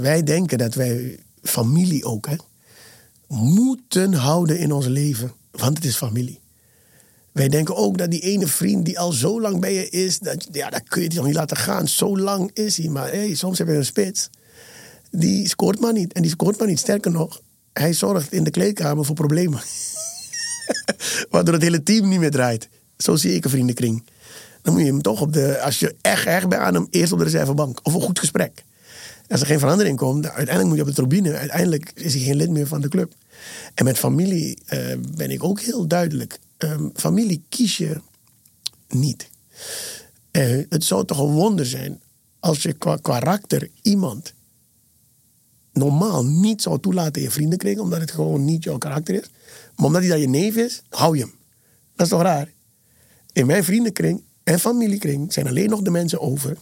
[0.00, 2.36] wij denken dat wij familie ook hè,
[3.28, 5.32] moeten houden in ons leven.
[5.50, 6.40] Want het is familie.
[7.32, 10.48] Wij denken ook dat die ene vriend die al zo lang bij je is, dat,
[10.52, 11.88] ja, dat kun je toch niet laten gaan.
[11.88, 12.88] Zo lang is hij.
[12.88, 14.30] Maar hey, soms heb je een spits.
[15.10, 16.12] Die scoort maar niet.
[16.12, 16.78] En die scoort maar niet.
[16.78, 17.40] Sterker nog,
[17.72, 19.60] hij zorgt in de kleedkamer voor problemen.
[21.30, 22.68] Waardoor het hele team niet meer draait.
[22.96, 24.04] Zo zie ik een vriendenkring.
[24.62, 27.12] Dan moet je hem toch op de, als je echt erg bent aan hem, eerst
[27.12, 27.80] op de reservebank.
[27.82, 28.64] Of een goed gesprek.
[29.34, 31.36] Als er geen verandering komt, uiteindelijk moet je op de tribune.
[31.36, 33.12] Uiteindelijk is hij geen lid meer van de club.
[33.74, 36.38] En met familie eh, ben ik ook heel duidelijk.
[36.56, 38.00] Ehm, familie kies je
[38.88, 39.30] niet.
[40.30, 42.00] Eh, het zou toch een wonder zijn
[42.40, 44.34] als je qua karakter iemand
[45.72, 49.30] normaal niet zou toelaten je vriendenkring, omdat het gewoon niet jouw karakter is.
[49.76, 51.34] Maar omdat hij dan je neef is, hou je hem.
[51.96, 52.52] Dat is toch raar?
[53.32, 56.56] In mijn vriendenkring en familiekring zijn alleen nog de mensen over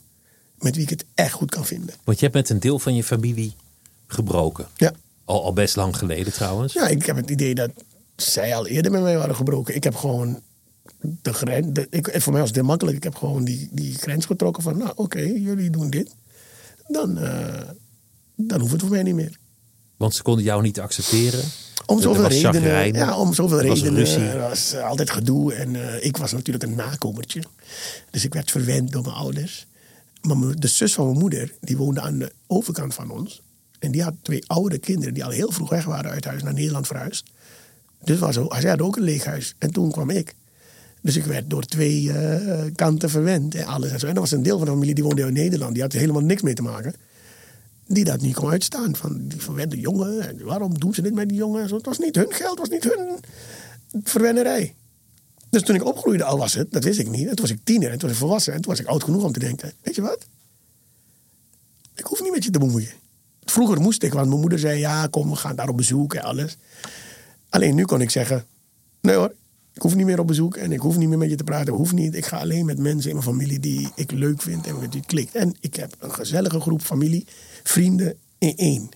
[0.63, 1.95] met wie ik het echt goed kan vinden.
[2.05, 3.55] Want je hebt met een deel van je familie
[4.07, 4.67] gebroken.
[4.77, 4.93] Ja,
[5.25, 6.73] Al, al best lang geleden trouwens.
[6.73, 7.71] ja ik heb het idee dat
[8.17, 9.75] zij al eerder met mij waren gebroken.
[9.75, 10.41] Ik heb gewoon
[11.01, 11.67] de grens.
[11.73, 12.97] de- ik, voor mij was het heel makkelijk.
[12.97, 16.11] Ik heb gewoon die, die grens getrokken van, nou oké, jullie doen dit.
[16.87, 17.69] Dan, eh,
[18.37, 19.37] dan hoeft het voor mij niet meer.
[19.97, 21.45] Want ze konden jou niet accepteren.
[21.87, 22.93] Om Er zoveel was redenen.
[22.95, 23.99] Ja, om zoveel er was redenen.
[24.05, 24.23] ruzie.
[24.23, 25.55] Er was altijd gedoe.
[25.55, 27.43] En eh, ik was natuurlijk een nakomertje.
[28.11, 29.67] Dus ik werd verwend door mijn ouders.
[30.23, 33.43] Maar de zus van mijn moeder, die woonde aan de overkant van ons.
[33.79, 36.55] En die had twee oude kinderen die al heel vroeg weg waren uit huis naar
[36.55, 37.25] Nederland verhuisd.
[38.05, 39.55] Dus was zij had ook een leeg huis.
[39.59, 40.35] En toen kwam ik.
[41.01, 44.07] Dus ik werd door twee eh, kanten verwend en alles en zo.
[44.07, 45.73] En er was een deel van de familie die woonde in Nederland.
[45.73, 46.95] Die had er helemaal niks mee te maken
[47.87, 48.97] die dat niet kon uitstaan.
[48.97, 51.63] Van die verwende jongen, en waarom doen ze dit met die jongen?
[51.63, 53.19] Het was niet hun geld, het was niet hun
[54.03, 54.75] verwennerij.
[55.53, 57.29] Dus toen ik opgroeide, al was het, dat wist ik niet.
[57.29, 58.53] En toen was ik tiener en toen was ik volwassen.
[58.53, 60.27] En toen was ik oud genoeg om te denken, weet je wat?
[61.95, 62.93] Ik hoef niet met je te bemoeien.
[63.45, 66.23] Vroeger moest ik, want mijn moeder zei, ja kom, we gaan daar op bezoek en
[66.23, 66.57] alles.
[67.49, 68.45] Alleen nu kon ik zeggen,
[69.01, 69.35] nee hoor,
[69.73, 71.75] ik hoef niet meer op bezoek en ik hoef niet meer met je te praten.
[71.75, 72.15] Hoef niet.
[72.15, 75.07] Ik ga alleen met mensen in mijn familie die ik leuk vind en met het
[75.07, 75.35] klikt.
[75.35, 77.27] En ik heb een gezellige groep familie,
[77.63, 78.89] vrienden in één.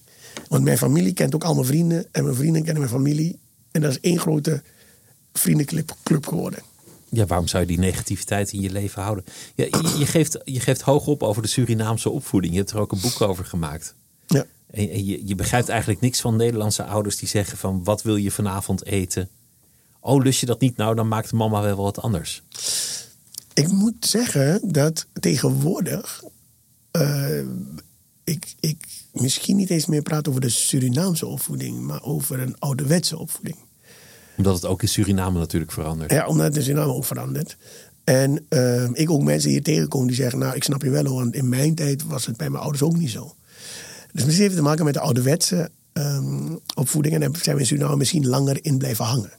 [0.48, 3.38] Want mijn familie kent ook al mijn vrienden en mijn vrienden kennen mijn familie.
[3.70, 4.62] En dat is één grote
[5.38, 6.62] vriendenclub club geworden.
[7.08, 9.24] Ja, waarom zou je die negativiteit in je leven houden?
[9.54, 12.52] Ja, je, je, geeft, je geeft hoog op over de Surinaamse opvoeding.
[12.52, 13.94] Je hebt er ook een boek over gemaakt.
[14.26, 14.46] Ja.
[14.70, 17.84] En, en je, je begrijpt eigenlijk niks van Nederlandse ouders die zeggen van...
[17.84, 19.28] wat wil je vanavond eten?
[20.00, 20.76] Oh, lust je dat niet?
[20.76, 22.42] Nou, dan maakt mama wel wat anders.
[23.54, 26.22] Ik moet zeggen dat tegenwoordig
[26.90, 27.40] eh,
[28.24, 33.18] ik, ik misschien niet eens meer praat over de Surinaamse opvoeding, maar over een ouderwetse
[33.18, 33.56] opvoeding.
[34.36, 36.10] Omdat het ook in Suriname natuurlijk verandert.
[36.10, 37.56] Ja, omdat het in Suriname ook verandert.
[38.04, 41.18] En uh, ik ook mensen hier tegenkom die zeggen, nou ik snap je wel hoor,
[41.18, 43.34] want in mijn tijd was het bij mijn ouders ook niet zo.
[44.12, 47.60] Dus misschien heeft het te maken met de ouderwetse um, opvoeding en daar zijn we
[47.60, 49.32] in Suriname misschien langer in blijven hangen.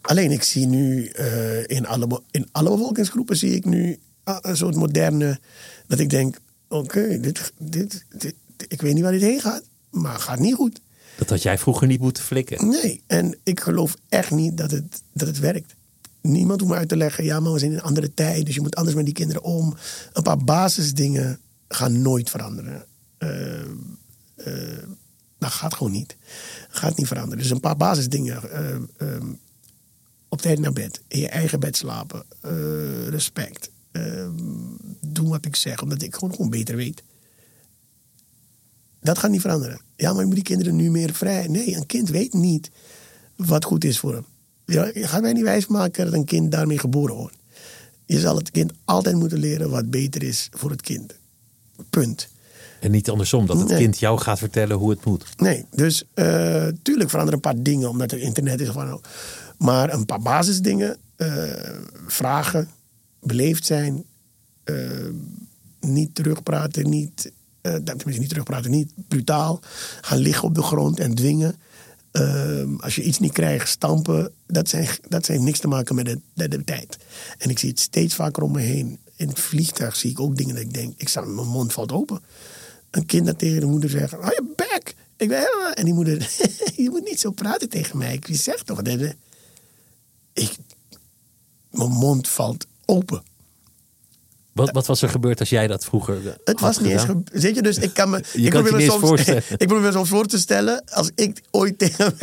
[0.00, 4.56] Alleen ik zie nu uh, in, alle, in alle bevolkingsgroepen zie ik nu uh, een
[4.56, 5.40] soort moderne,
[5.86, 6.36] dat ik denk,
[6.68, 8.34] oké, dit, dit, dit,
[8.68, 10.80] ik weet niet waar dit heen gaat, maar gaat niet goed.
[11.16, 12.68] Dat had jij vroeger niet moeten flikken.
[12.68, 15.74] Nee, en ik geloof echt niet dat het, dat het werkt.
[16.20, 18.54] Niemand hoeft me uit te leggen, ja, maar we zijn in een andere tijd, dus
[18.54, 19.76] je moet anders met die kinderen om.
[20.12, 22.84] Een paar basisdingen gaan nooit veranderen.
[23.18, 23.60] Uh,
[24.46, 24.54] uh,
[25.38, 26.16] dat gaat gewoon niet.
[26.68, 27.38] Gaat niet veranderen.
[27.38, 28.42] Dus een paar basisdingen.
[29.02, 29.38] Um,
[30.28, 31.00] op tijd naar bed.
[31.08, 32.24] In je eigen bed slapen.
[33.08, 33.70] respect.
[33.92, 34.32] Ehm,
[35.00, 37.02] doen wat ik zeg, omdat ik gewoon, gewoon beter weet.
[39.06, 39.80] Dat gaat niet veranderen.
[39.96, 41.46] Ja, maar je moet die kinderen nu meer vrij.
[41.46, 42.70] Nee, een kind weet niet
[43.36, 44.24] wat goed is voor hem.
[44.66, 47.36] Ja, je gaat mij niet wijsmaken dat een kind daarmee geboren wordt.
[48.06, 51.14] Je zal het kind altijd moeten leren wat beter is voor het kind.
[51.90, 52.28] Punt.
[52.80, 53.78] En niet andersom, dat het Nee.
[53.78, 55.24] kind jou gaat vertellen hoe het moet.
[55.36, 58.76] Nee, dus eh, tuurlijk veranderen een paar dingen omdat er internet is.
[58.76, 59.08] ook.
[59.58, 61.28] Maar een paar basisdingen, eh,
[62.06, 62.68] vragen,
[63.20, 64.04] beleefd zijn,
[64.64, 65.08] eh,
[65.80, 67.32] niet terugpraten, niet,
[67.74, 69.60] eh, tenminste niet terugpraten, niet brutaal.
[70.00, 71.56] Gaan liggen op de grond en dwingen.
[72.10, 74.32] Eh, als je iets niet krijgt, stampen.
[74.46, 76.98] Dat, zijn, dat heeft niks te maken met de, de tijd.
[77.38, 78.98] En ik zie het steeds vaker om me heen.
[79.16, 81.92] In het vliegtuig zie ik ook dingen dat ik denk, ik sta, mijn mond valt
[81.92, 82.20] open.
[82.90, 84.54] Een kind dat tegen de moeder zegt, hou je.
[85.16, 86.18] Ik ben, en die moeder,
[86.76, 88.14] je moet niet zo praten tegen mij.
[88.14, 88.82] Ik zeg toch,
[90.32, 90.56] ik,
[91.70, 93.22] mijn mond valt open.
[94.56, 97.00] Wat, wat was er gebeurd als jij dat vroeger Het was niet eens.
[97.00, 97.22] gedaan?
[97.32, 98.22] ge- Weet je, dus ik kan me.
[98.32, 100.38] Je ik kan het je probeer me eens soms, ik probeer me soms voor te
[100.38, 100.84] stellen.
[100.90, 102.14] Als ik ooit tegen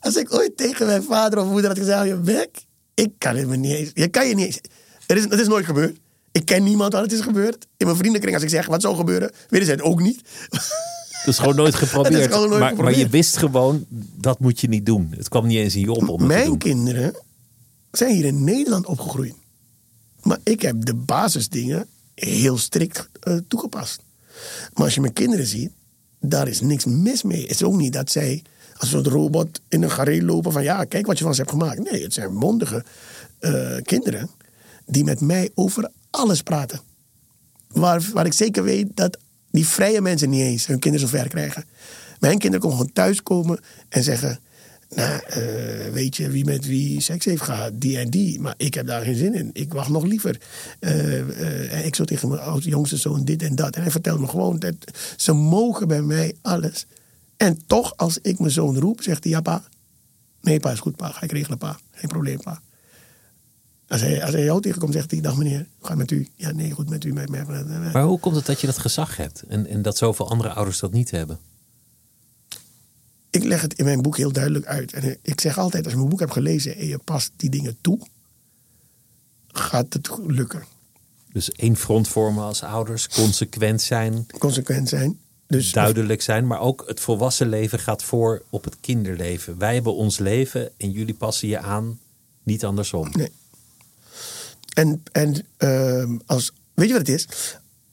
[0.00, 2.48] als ik ooit tegen mijn vader of moeder had gezegd: "Hou je bek.
[2.94, 3.90] Ik kan het me niet eens.
[3.94, 4.60] Je kan je niet eens.
[5.06, 5.96] Het is, het is nooit gebeurd.
[6.32, 7.66] Ik ken niemand waar het is gebeurd.
[7.76, 10.20] In mijn vriendenkring, als ik zeg wat zou gebeuren, weten zij het ook niet.
[10.50, 12.32] Het is gewoon nooit geprobeerd.
[12.32, 13.10] Gewoon nooit maar, maar je geprobeerd.
[13.10, 13.86] wist gewoon,
[14.20, 15.14] dat moet je niet doen.
[15.16, 17.14] Het kwam niet eens in je op om Mijn kinderen
[17.92, 19.34] zijn hier in Nederland opgegroeid.
[20.22, 24.02] Maar ik heb de basisdingen heel strikt eh, toegepast.
[24.74, 25.70] Maar als je mijn kinderen ziet,
[26.20, 27.42] daar is niks mis mee.
[27.42, 28.42] Het is ook niet dat zij
[28.76, 31.52] als een robot in een gareel lopen van ja, kijk wat je van ze hebt
[31.52, 31.90] gemaakt.
[31.90, 32.84] Nee, het zijn mondige
[33.38, 34.30] eh, kinderen
[34.86, 36.80] die met mij over alles praten.
[37.68, 39.18] Waar, waar ik zeker weet dat
[39.50, 41.64] die vrije mensen niet eens hun kinderen zo ver krijgen.
[42.20, 44.40] Mijn kinderen komen gewoon thuiskomen en zeggen...
[44.94, 47.72] Nou, eh, weet je wie met wie seks heeft gehad?
[47.74, 48.40] Die en die.
[48.40, 49.50] Maar ik heb daar geen zin in.
[49.52, 50.40] Ik wacht nog liever.
[51.84, 53.76] Ik zo tegen mijn jongste zoon dit en dat.
[53.76, 54.74] En hij vertelt me gewoon dat
[55.16, 56.86] ze mogen bij mij alles.
[57.36, 59.32] En toch, als ik mijn zoon roep, zegt hij...
[59.32, 59.62] Ja, pa.
[60.40, 61.08] Nee, pa, is goed, pa.
[61.08, 61.78] Ga ik regelen, pa.
[61.90, 62.60] Geen probleem, pa.
[63.88, 65.20] Als hij, als hij jou tegenkomt, zegt hij...
[65.20, 66.28] Dag meneer, gaat met u?
[66.36, 67.12] Ja, nee, goed met u.
[67.12, 67.30] Met-
[67.92, 69.42] Maar hoe komt het dat je dat gezag hebt?
[69.48, 71.38] En, en dat zoveel andere ouders dat niet hebben?
[73.32, 74.92] Ik leg het in mijn boek heel duidelijk uit.
[74.92, 77.76] En ik zeg altijd, als je mijn boek hebt gelezen en je past die dingen
[77.80, 77.98] toe,
[79.46, 80.64] gaat het lukken.
[81.32, 85.18] Dus één front vormen als ouders, consequent zijn, Consequent zijn.
[85.46, 86.46] Dus duidelijk zijn.
[86.46, 89.58] Maar ook het volwassen leven gaat voor op het kinderleven.
[89.58, 91.98] Wij hebben ons leven en jullie passen je aan,
[92.42, 93.10] niet andersom.
[93.12, 93.32] Nee.
[94.74, 97.28] En, en ehm, als, weet je wat het is?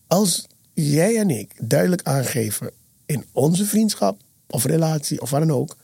[0.08, 2.72] Als jij en ik duidelijk aangeven
[3.06, 4.20] in onze vriendschap
[4.50, 5.78] of relatie of wat dan ook,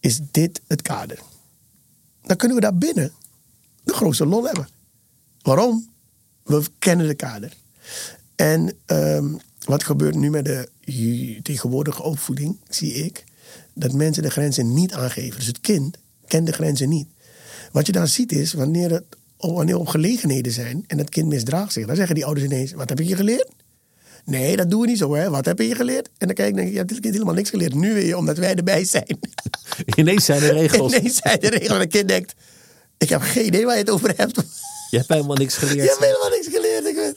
[0.00, 1.18] is dit het kader.
[2.22, 3.12] Dan kunnen we daar binnen
[3.84, 4.68] de grootste lol hebben.
[5.42, 5.88] Waarom?
[6.42, 7.56] We kennen de kader.
[8.36, 9.34] En ehm,
[9.64, 10.68] wat gebeurt nu met de
[11.42, 13.24] tegenwoordige opvoeding, zie ik,
[13.74, 15.38] dat mensen de grenzen niet aangeven.
[15.38, 15.96] Dus het kind
[16.26, 17.08] kent de grenzen niet.
[17.72, 19.04] Wat je dan ziet is, wanneer het
[19.38, 22.72] wanneer er op gelegenheden zijn en het kind misdraagt zich, dan zeggen die ouders ineens:
[22.72, 23.48] Wat heb ik je geleerd?
[24.28, 25.30] Nee, dat doen we niet zo, hè?
[25.30, 26.08] Wat heb je geleerd?
[26.18, 27.74] En dan kijk ik, denk ik, ja, dit kind helemaal niks geleerd.
[27.74, 29.18] Nu weer, omdat wij erbij zijn.
[29.96, 30.92] Ineens zijn er regels.
[30.94, 31.68] Ineens zijn de regels.
[31.74, 32.34] En het kind denkt:
[32.98, 34.36] Ik heb geen idee waar je het over hebt.
[34.90, 35.88] Je hebt helemaal niks Je geleerd.
[35.88, 36.84] hebt helemaal niks geleerd.
[36.86, 37.16] Ik weet.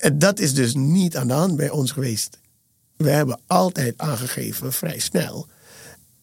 [0.00, 2.38] En dat is dus niet aan de hand bij ons geweest.
[2.96, 5.46] We hebben altijd aangegeven, vrij snel.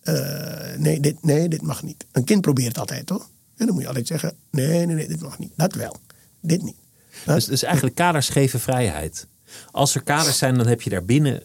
[0.01, 2.05] eh, nee, dit, nee, dit mag niet.
[2.11, 3.29] Een kind probeert altijd, toch?
[3.57, 5.51] En dan moet je altijd zeggen: nee, nee, nee, dit mag niet.
[5.55, 5.95] Dat wel.
[6.41, 6.75] Dit niet.
[7.25, 9.27] Dat- Dus, dus eigenlijk kaders geven vrijheid.
[9.71, 11.43] Als er kaders zijn, dan heb je daarbinnen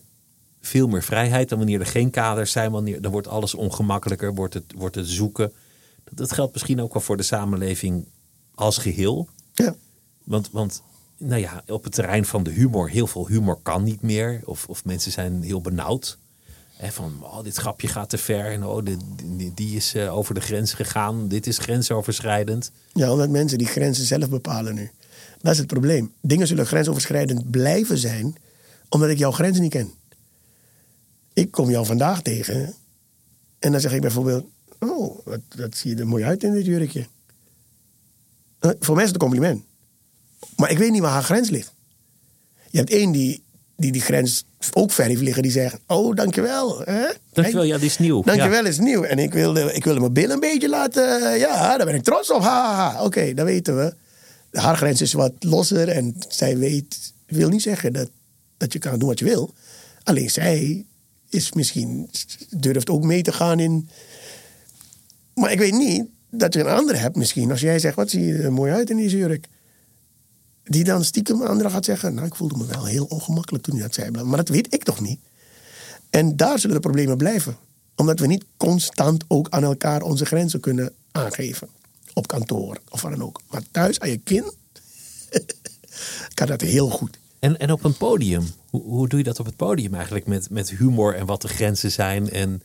[0.61, 2.71] veel meer vrijheid dan wanneer er geen kaders zijn.
[2.71, 5.53] Wanneer, dan wordt alles ongemakkelijker, wordt het, wordt het zoeken.
[6.05, 8.07] Dat, dat geldt misschien ook wel voor de samenleving
[8.55, 9.29] als geheel.
[9.55, 9.75] Ja.
[10.25, 10.83] Want, want
[11.17, 14.41] nou ja, op het terrein van de humor, heel veel humor kan niet meer.
[14.45, 16.19] Of, of mensen zijn heel benauwd.
[16.77, 18.53] Hè, van, oh, dit grapje gaat te ver.
[18.53, 18.85] En oh,
[19.55, 21.29] die is eh, over de grens gegaan.
[21.29, 22.71] Dit is grensoverschrijdend.
[22.93, 24.91] Ja, omdat mensen die grenzen zelf bepalen nu.
[25.41, 26.13] Dat is het probleem.
[26.21, 28.37] Dingen zullen grensoverschrijdend blijven zijn,
[28.89, 29.91] omdat ik jouw grenzen niet ken.
[31.33, 32.75] Ik kom jou vandaag tegen
[33.59, 34.45] en dan zeg ik bijvoorbeeld:
[34.79, 35.27] Oh,
[35.57, 37.07] dat zie je er mooi uit in dit jurkje.
[38.59, 39.65] Eh, Voor mij is het een compliment.
[40.57, 41.73] Maar ik weet niet waar haar grens ligt.
[42.71, 43.43] Je hebt één die
[43.77, 46.81] die, die grens ook ver heeft liggen, die zegt: Oh, dankjewel.
[46.85, 47.07] Hè?
[47.33, 48.23] Dankjewel, ja, die is nieuw.
[48.23, 48.69] Dankjewel, Ja.
[48.69, 49.03] is nieuw.
[49.03, 51.39] En ik wilde, ik wilde mijn billen een beetje laten.
[51.39, 52.41] Ja, daar ben ik trots op.
[52.43, 53.05] Ha, ha, ha.
[53.05, 53.95] Oké, dat weten we.
[54.51, 58.11] Haar grens is wat losser en zij weet, wil niet zeggen dat,
[58.57, 59.55] dat je kan doen wat je wil.
[60.03, 60.85] Alleen zij
[61.29, 62.11] is misschien,
[62.51, 63.89] durft ook mee te gaan in.
[65.35, 67.51] Maar ik weet niet dat je een andere hebt misschien.
[67.51, 69.47] Als jij zegt, wat zie je er mooi uit in die jurk.
[70.65, 73.77] Die dan stiekem een andere gaat zeggen, nou ik voelde me wel heel ongemakkelijk toen
[73.77, 74.11] je dat zei.
[74.11, 75.19] Maar dat weet ik toch niet.
[76.11, 77.57] En daar zullen de problemen blijven.
[77.97, 81.69] Omdat we niet constant ook aan elkaar onze grenzen kunnen aangeven.
[82.21, 83.41] Op kantoor of waar dan ook.
[83.51, 84.57] Maar thuis aan je kind
[86.35, 87.19] kan dat heel goed.
[87.39, 90.27] En, en op een podium, hoe, hoe doe je dat op het podium eigenlijk?
[90.27, 92.31] Met, met humor en wat de grenzen zijn.
[92.31, 92.63] En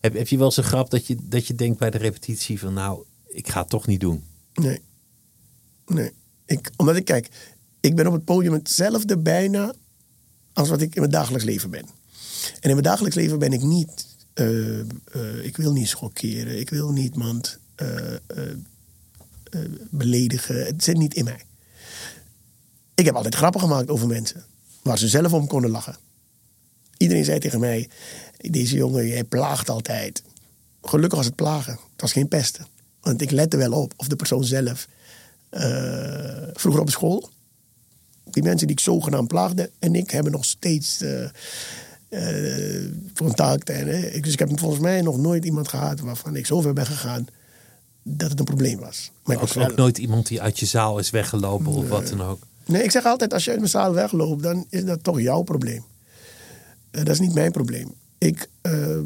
[0.00, 2.58] heb, heb je wel eens een grap dat je, dat je denkt bij de repetitie
[2.58, 4.24] van nou, ik ga het toch niet doen.
[4.54, 4.80] Nee.
[5.86, 6.12] Nee.
[6.44, 7.28] Ik, omdat ik kijk,
[7.80, 9.74] ik ben op het podium hetzelfde bijna
[10.52, 11.84] als wat ik in mijn dagelijks leven ben.
[12.60, 14.86] En in mijn dagelijks leven ben ik niet, eh, eh,
[15.42, 17.86] ik wil niet schokkeren, ik wil niet iemand eh,
[19.50, 20.66] eh, beledigen.
[20.66, 21.40] Het zit niet in mij.
[22.94, 24.44] Ik heb altijd grappen gemaakt over mensen
[24.82, 25.96] waar ze zelf om konden lachen.
[26.96, 27.88] Iedereen zei tegen mij:
[28.36, 30.22] Deze jongen, jij plaagt altijd.
[30.82, 31.72] Gelukkig was het plagen.
[31.72, 32.66] Het was geen pesten.
[33.00, 34.88] Want ik lette wel op of de persoon zelf.
[35.50, 37.30] eh, vroeger op school.
[38.24, 41.24] Die mensen die ik zogenaamd plaagde en ik hebben nog steeds eh,
[42.08, 43.70] eh, contact.
[43.70, 43.86] En,
[44.22, 47.26] dus ik heb volgens mij nog nooit iemand gehad waarvan ik zo ver ben gegaan
[48.16, 49.10] dat het een probleem was.
[49.24, 52.08] Maar ik Ook, wel- ook nooit iemand die uit je zaal is weggelopen of wat
[52.08, 52.42] dan ook.
[52.66, 55.42] Nee, ik zeg altijd, als je uit mijn zaal wegloopt, dan is dat toch jouw
[55.42, 55.84] probleem.
[56.90, 57.94] Eh, dat is niet mijn probleem.
[58.18, 58.98] Ik eh,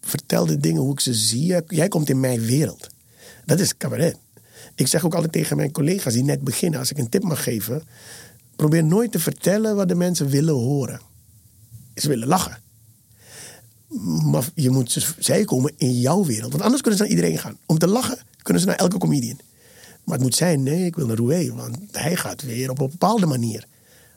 [0.00, 1.54] vertel de dingen hoe ik ze zie.
[1.68, 2.86] Jij- komt in mijn wereld.
[3.44, 4.16] Dat is cabaret.
[4.74, 7.42] Ik zeg ook altijd tegen mijn collega's die net beginnen, als ik een tip mag
[7.42, 7.82] geven,
[8.56, 11.00] probeer nooit te vertellen wat de mensen willen horen.
[11.94, 12.62] Ze willen lachen.
[14.24, 16.50] Maar je moet ze, zij komen in jouw wereld.
[16.52, 17.56] Want anders kunnen ze naar iedereen gaan.
[17.66, 19.40] Om te lachen kunnen ze naar elke comedian.
[20.04, 21.54] Maar het moet zijn, nee, ik wil naar Roué.
[21.54, 23.66] Want hij gaat weer op een bepaalde manier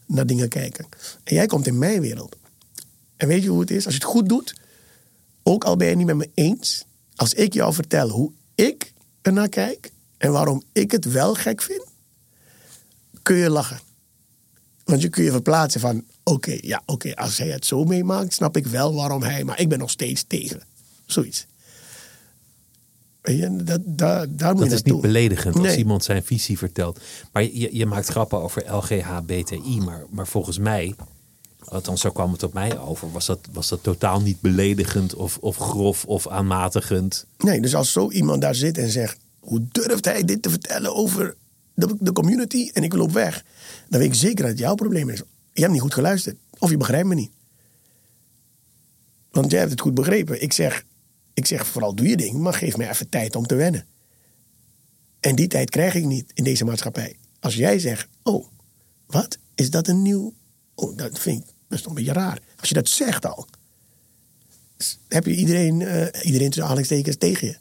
[0.06, 0.86] naar dingen kijken.
[1.24, 2.36] En jij komt in mijn wereld.
[3.18, 3.86] En weet je hoe het is?
[3.86, 4.56] Als je het goed doet,
[5.44, 6.86] ook al ben je het niet met me eens.
[7.16, 11.84] Als ik jou vertel hoe ik ernaar kijk en waarom ik het wel gek vind,
[13.22, 13.80] kun je lachen.
[14.84, 18.58] Want je kun je verplaatsen van, oké, ja, oké, als hij het zo meemaakt, snap
[18.58, 20.62] ik wel waarom hij, maar ik ben nog steeds tegen.
[21.06, 21.46] Zoiets.
[23.36, 27.00] Je, dat, daar, daar moet Dat je is niet beledigend als iemand zijn visie vertelt.
[27.32, 29.80] Maar je, je maakt grappen over LGHBTI.
[29.86, 30.96] Maar, maar volgens mij,
[31.64, 35.38] althans zo kwam het op mij over, was dat, was dat totaal niet beledigend of,
[35.38, 37.26] of grof of aanmatigend.
[37.38, 40.96] Nee, dus als zo iemand daar zit en zegt: hoe durft hij dit te vertellen
[40.96, 41.36] over
[41.74, 43.44] de, de community en ik loop weg,
[43.90, 45.22] dan weet ik zeker dat het jouw probleem is.
[45.54, 47.32] Je hebt niet goed geluisterd of je begrijpt me niet.
[49.32, 50.42] Want jij hebt het goed begrepen.
[50.42, 50.84] Ik zeg,
[51.38, 53.86] ik zeg vooral doe je ding, maar geef mij even tijd om te wennen.
[55.20, 57.18] En die tijd krijg ik niet in deze maatschappij.
[57.40, 58.46] Als jij zegt, oh,
[59.06, 59.38] wat?
[59.56, 60.34] Is dat een nieuw...
[60.76, 62.40] Oh, dat vind ik best wel een beetje raar.
[62.60, 63.48] Als je dat zegt al,
[65.08, 67.58] heb je iedereen, eh, iedereen tussen aanhalingstekens tegen je.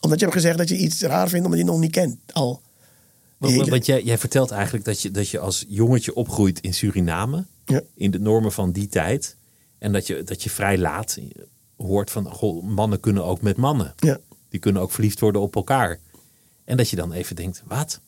[0.00, 2.18] Omdat je hebt gezegd dat je iets raar vindt omdat je het nog niet kent.
[2.32, 2.62] Al.
[3.38, 7.44] Want, jij, jij vertelt eigenlijk dat je, dat je als jongetje opgroeit in Suriname.
[7.64, 7.82] Ja.
[7.94, 9.36] In de normen van die tijd.
[9.78, 11.18] En dat je, dat je vrij laat
[11.86, 13.94] hoort van goh, mannen kunnen ook met mannen.
[13.96, 14.18] Ja.
[14.48, 16.00] Die kunnen ook verliefd worden op elkaar.
[16.64, 18.00] En dat je dan even denkt, wat?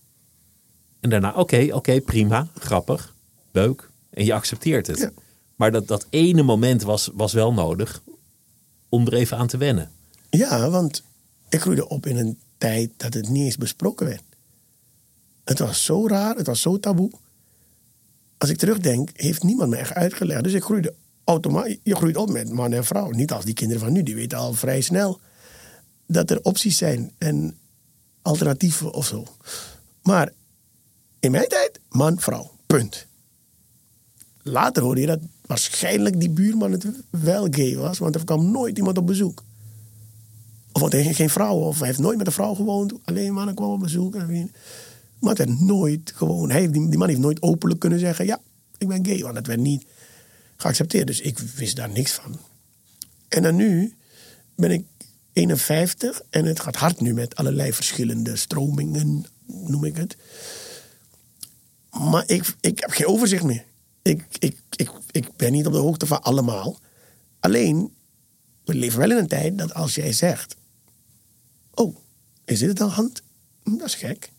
[1.01, 3.15] En daarna, oké, oké, prima, grappig,
[3.53, 3.91] leuk.
[4.11, 4.99] En je accepteert het.
[4.99, 5.11] Ja.
[5.57, 8.03] Maar dat, dat ene moment was, was wel nodig
[8.89, 9.91] om er even aan te wennen.
[10.31, 11.03] Ja, want
[11.49, 14.23] ik groeide op in een tijd dat het niet eens besproken werd.
[15.45, 17.11] Het was zo raar, het was zo taboe.
[18.39, 20.45] Als ik terugdenk, heeft niemand me echt uitgelegd.
[20.45, 20.95] Dus ik groeide
[21.31, 21.77] automatisch.
[21.83, 23.11] Je groeit op met man en vrouw.
[23.11, 25.21] Niet als die kinderen van nu, die weten al vrij snel
[26.07, 27.59] dat er opties zijn en
[28.23, 29.25] alternatieven of zo.
[30.03, 30.33] Maar
[31.21, 32.51] in mijn tijd, man, vrouw.
[32.67, 33.07] Punt.
[34.43, 38.77] Later hoorde je dat waarschijnlijk die buurman het wel gay was, want er kwam nooit
[38.77, 39.43] iemand op bezoek.
[40.73, 42.93] Of want hij ging geen vrouw, of hij heeft nooit met een vrouw gewoond.
[43.05, 44.15] Alleen mannen kwamen op bezoek.
[44.15, 46.51] Maar het werd nooit gewoon.
[46.51, 48.41] Hij, die, die man heeft nooit openlijk kunnen zeggen: ja,
[48.79, 49.23] ik ben gay.
[49.23, 49.85] Want het werd niet
[50.61, 51.07] geaccepteerd.
[51.07, 52.39] Dus ik wist daar niks van.
[53.29, 53.95] En dan nu
[54.55, 54.85] ben ik
[55.33, 60.17] 51 en het gaat hard nu met allerlei verschillende stromingen, noem ik het.
[61.91, 63.65] Maar ik, ik heb geen overzicht meer.
[64.03, 66.79] Ik, ik, ik, ik ben niet op de hoogte van allemaal.
[67.41, 67.95] Alleen,
[68.65, 70.57] we leven wel in een tijd dat als jij zegt...
[71.75, 71.97] Oh,
[72.45, 73.23] is dit het de hand?
[73.63, 74.31] Dat is gek.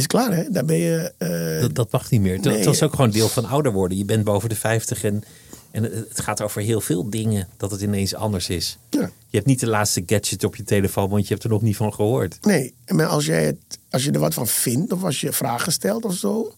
[0.00, 0.50] Is klaar, hè?
[0.50, 1.12] Dan ben je...
[1.18, 2.42] eh, Dat, dat mag niet meer.
[2.42, 2.64] Dat, nee.
[2.64, 3.98] dat is ook gewoon deel van ouder worden.
[3.98, 5.22] Je bent boven de 50 en,
[5.70, 8.78] en het gaat over heel veel dingen dat het ineens anders is.
[8.90, 9.10] ja.
[9.26, 11.76] Je hebt niet de laatste gadget op je telefoon, want je hebt er nog niet
[11.76, 12.38] van gehoord.
[12.42, 15.72] Nee, maar als, jij het, als je er wat van vindt of als je vragen
[15.72, 16.54] stelt of zo,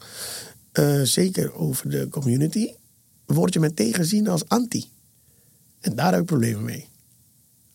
[0.73, 2.73] eh, zeker over de community,
[3.27, 4.85] word je meteen gezien als anti.
[5.81, 6.89] En daar heb ik problemen mee.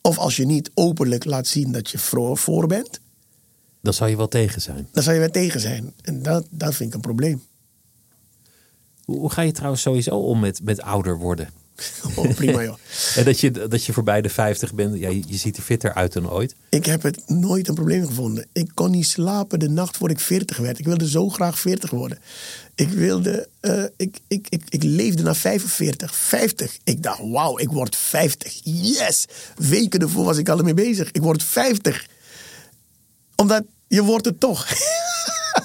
[0.01, 2.99] Of als je niet openlijk laat zien dat je voor, voor bent,
[3.88, 4.88] Dan zou je wel tegen zijn.
[4.91, 5.93] dan zou je weer tegen zijn.
[6.01, 7.43] En dat, dat vind ik een probleem.
[9.05, 11.49] Hoe, hoe ga je trouwens sowieso om met, met ouder worden?
[12.15, 12.77] Oh, prima joh.
[13.15, 15.93] En dat je, dat je voorbij de 50 bent, ja, je, je ziet er fitter
[15.93, 16.55] uit dan ooit.
[16.69, 18.47] Ik heb het nooit een probleem gevonden.
[18.53, 20.79] Ik kon niet slapen de nacht voor ik 40 werd.
[20.79, 22.19] Ik wilde zo graag 40 worden.
[22.75, 26.77] Ik wilde, eh, ik, ik, ik, ik leefde naar 45, 50.
[26.83, 28.59] Ik dacht, wauw, ik word 50.
[28.63, 29.25] Yes!
[29.55, 31.11] Weken ervoor was ik al ermee bezig.
[31.11, 32.07] Ik word 50.
[33.35, 34.69] Omdat je wordt het toch.
[34.71, 34.77] is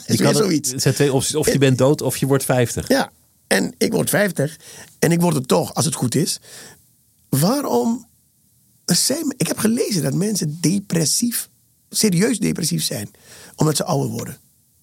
[0.07, 0.70] Je weer kan zoiets.
[0.70, 1.35] Het zijn twee opties.
[1.35, 2.89] Of je bent dood of je wordt 50.
[2.89, 3.12] Ja,
[3.47, 4.59] en ik word 50
[4.99, 6.41] en ik word het toch, als het goed is.
[7.29, 8.11] Waarom?
[8.85, 11.49] Zijn, ik heb gelezen dat mensen depressief,
[11.91, 13.11] serieus depressief zijn,
[13.57, 14.37] omdat ze ouder worden.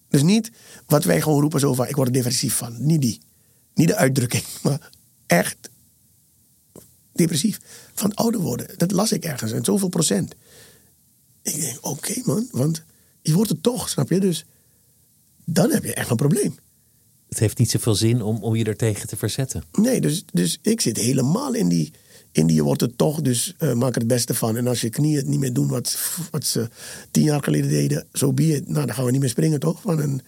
[0.08, 0.50] Dus niet
[0.86, 2.86] wat wij gewoon roepen zo van, ik word er depressief van.
[2.86, 3.20] Niet die.
[3.74, 4.90] Niet de uitdrukking, maar
[5.26, 5.70] echt
[7.12, 7.60] depressief.
[7.94, 8.66] Van ouder worden.
[8.76, 10.34] Dat las ik ergens, en zoveel procent.
[11.42, 12.84] Ik denk, oké man, want
[13.22, 14.20] je wordt het toch, snap je?
[14.20, 14.44] Dus
[15.44, 16.54] dan heb je echt een probleem.
[17.28, 19.62] Het heeft niet zoveel zin om, om je er tegen te verzetten.
[19.72, 21.92] Nee, dus, dus ik zit helemaal in die,
[22.32, 24.56] in die je wordt het toch, dus eh, maak er het beste van.
[24.56, 25.98] En als je knieën het niet meer doen wat,
[26.30, 26.68] wat ze
[27.10, 28.68] tien jaar geleden deden, zo be it.
[28.68, 29.80] Nou, dan gaan we niet meer springen, toch?
[29.80, 30.20] Van een,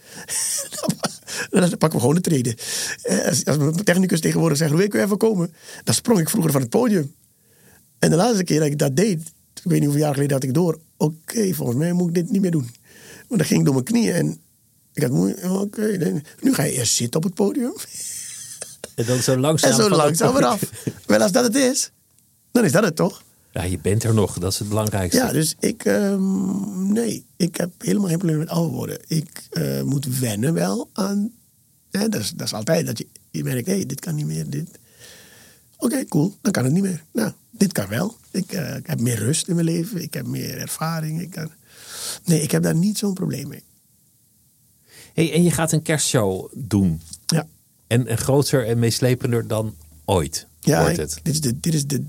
[1.50, 2.54] dan pakken we gewoon de treden.
[3.02, 5.54] Eh, als, als mijn technicus tegenwoordig zegt, wil ik even komen?
[5.84, 7.14] Dan sprong ik vroeger van het podium.
[7.98, 9.20] En de laatste keer dat ik dat deed,
[9.54, 10.78] ik weet niet hoeveel jaar geleden had ik door.
[10.96, 12.70] Oké, volgens mij moet ik dit niet meer doen.
[13.32, 14.38] Want dan ging ik door mijn knieën en
[14.92, 15.50] ik had moeite.
[15.50, 17.72] Oké, dan- nu ga je eerst zitten op het podium.
[18.94, 19.70] En dan zo langzaam.
[19.70, 20.60] En zo dat langzaam eraf.
[21.06, 21.90] Wel, als dat het is,
[22.50, 23.22] dan is dat het toch?
[23.52, 24.38] Ja, je bent er nog.
[24.38, 25.20] Dat is het belangrijkste.
[25.20, 28.98] Ja, dus ik, ehm, nee, ik heb helemaal geen probleem met ouder worden.
[29.06, 31.30] Ik eh, moet wennen wel aan,
[31.90, 34.50] hè, dat, is, dat is altijd dat je, je merkt, hé, dit kan niet meer,
[34.50, 34.68] dit.
[35.78, 37.02] Oké, cool, dan kan het niet meer.
[37.12, 38.16] Nou, dit kan wel.
[38.30, 41.20] Ik, eh, ik heb meer rust in mijn leven, ik heb meer ervaring.
[41.20, 41.50] Ik kan...
[42.24, 43.62] Nee, ik heb daar niet zo'n probleem mee.
[45.14, 47.00] Hey, en je gaat een kerstshow doen.
[47.26, 47.46] Ja.
[47.86, 51.20] En, en groter en meeslepender dan ooit Ja, wordt ik- het.
[51.22, 52.04] Dit, is de, dit is de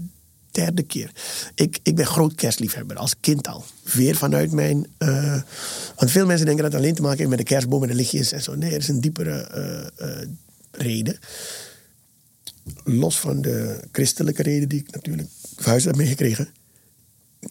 [0.52, 1.12] derde keer.
[1.56, 3.64] Ik, ik ben groot kerstliefhebber, als kind al.
[3.94, 4.88] Weer vanuit mijn...
[4.98, 5.42] eh,
[5.96, 7.96] want veel mensen denken dat het alleen te maken heeft met de kerstboom en de
[7.96, 8.56] lichtjes en zo.
[8.56, 10.28] Nee, er is een diepere eh, eh,
[10.72, 11.18] reden.
[12.84, 16.50] Los van de christelijke reden die ik natuurlijk verhuisd heb meegekregen.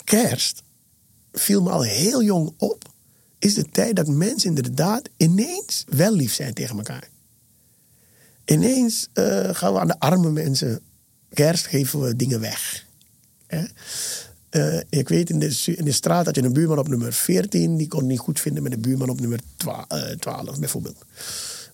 [0.05, 0.62] Kerst
[1.33, 2.91] viel me al heel jong op.
[3.39, 7.09] Is de tijd dat mensen inderdaad ineens wel lief zijn tegen elkaar.
[8.45, 10.80] Ineens eh, gaan we aan de arme mensen
[11.35, 12.87] kerst geven we dingen weg.
[13.47, 18.07] Eh, ik weet in de, straat had je een buurman op nummer 14, die kon
[18.07, 21.05] niet goed vinden met de buurman op nummer 12, eh, 12 bijvoorbeeld.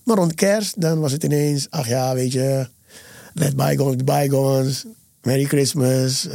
[0.03, 2.67] Maar rond kerst, dan was het ineens, ach ja, weet je,
[3.33, 4.85] let bygones bygones,
[5.21, 6.27] Merry Christmas.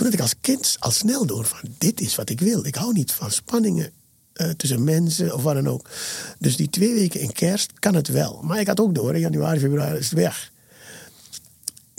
[0.00, 2.66] Toen had ik als kind al snel door van, dit is wat ik wil.
[2.66, 3.90] Ik hou niet van spanningen
[4.32, 5.88] eh, tussen mensen of wat dan ook.
[6.38, 8.40] Dus die twee weken in kerst kan het wel.
[8.42, 10.50] Maar ik had ook door, in januari, februari is het weg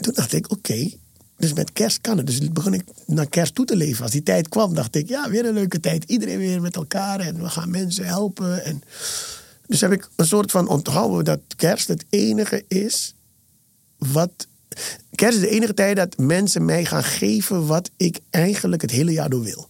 [0.02, 0.90] toen dacht ik, oké,
[1.36, 2.26] dus met kerst kan het.
[2.26, 4.02] Dus begon ik naar kerst toe te leven.
[4.02, 6.04] Als die tijd kwam, dacht ik, ja, weer een leuke tijd.
[6.04, 8.64] Iedereen weer met elkaar en we gaan mensen helpen.
[8.64, 8.82] En
[9.66, 13.14] dus heb ik een soort van onthouden dat kerst het enige is
[13.96, 14.46] wat...
[15.14, 19.12] Kerst is de enige tijd dat mensen mij gaan geven wat ik eigenlijk het hele
[19.12, 19.68] jaar door wil.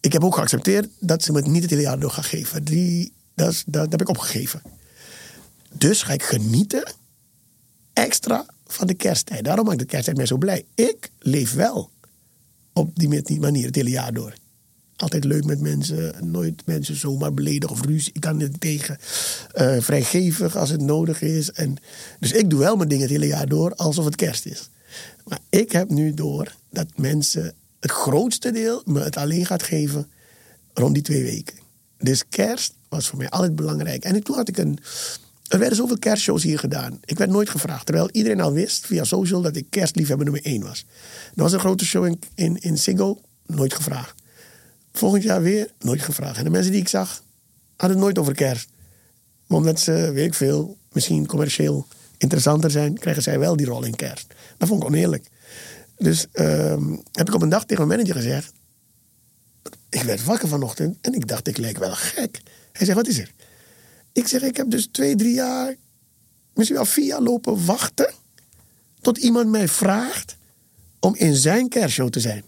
[0.00, 2.64] Ik heb ook geaccepteerd dat ze me niet het hele jaar door gaan geven.
[2.64, 4.62] Die, dat, dat heb ik opgegeven.
[5.72, 6.92] Dus ga ik genieten
[7.92, 9.44] extra van de kersttijd.
[9.44, 10.64] Daarom maakt de kersttijd mij zo blij.
[10.74, 11.90] Ik leef wel
[12.72, 14.34] op die manier het hele jaar door.
[15.00, 18.12] Altijd leuk met mensen, nooit mensen zomaar beledigen of ruzie.
[18.12, 18.98] Ik kan er tegen.
[19.52, 21.52] Eh, vrijgevig als het nodig is.
[21.52, 21.76] En,
[22.18, 24.70] dus ik doe wel mijn dingen het hele jaar door alsof het kerst is.
[25.24, 30.10] Maar ik heb nu door dat mensen het grootste deel me het alleen gaat geven
[30.72, 31.56] rond die twee weken.
[31.98, 34.04] Dus kerst was voor mij altijd belangrijk.
[34.04, 34.78] En toen had ik een.
[35.48, 37.00] Er werden zoveel kerstshows hier gedaan.
[37.04, 37.86] Ik werd nooit gevraagd.
[37.86, 40.84] Terwijl iedereen al wist via social dat ik kerstliefhebber nummer één was.
[41.34, 44.19] Er was een grote show in, in, in Single, nooit gevraagd.
[45.00, 46.38] Volgend jaar weer, nooit gevraagd.
[46.38, 47.22] En de mensen die ik zag,
[47.76, 48.68] hadden het nooit over kerst.
[49.46, 51.86] Maar omdat ze, weet ik veel, misschien commercieel
[52.16, 54.26] interessanter zijn, krijgen zij wel die rol in kerst.
[54.58, 55.28] Dat vond ik oneerlijk.
[55.96, 58.52] Dus ehm, heb ik op een dag tegen mijn manager gezegd.
[59.88, 62.40] Ik werd wakker vanochtend en ik dacht, ik leek wel gek.
[62.72, 63.32] Hij zegt, wat is er?
[64.12, 65.74] Ik zeg, ik heb dus twee, drie jaar,
[66.54, 68.12] misschien wel vier jaar lopen wachten.
[69.00, 70.36] Tot iemand mij vraagt
[70.98, 72.44] om in zijn kerstshow te zijn.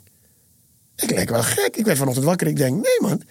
[1.03, 1.77] Ik leek wel gek.
[1.77, 2.47] Ik werd vanochtend wakker.
[2.47, 3.23] Ik denk, nee man.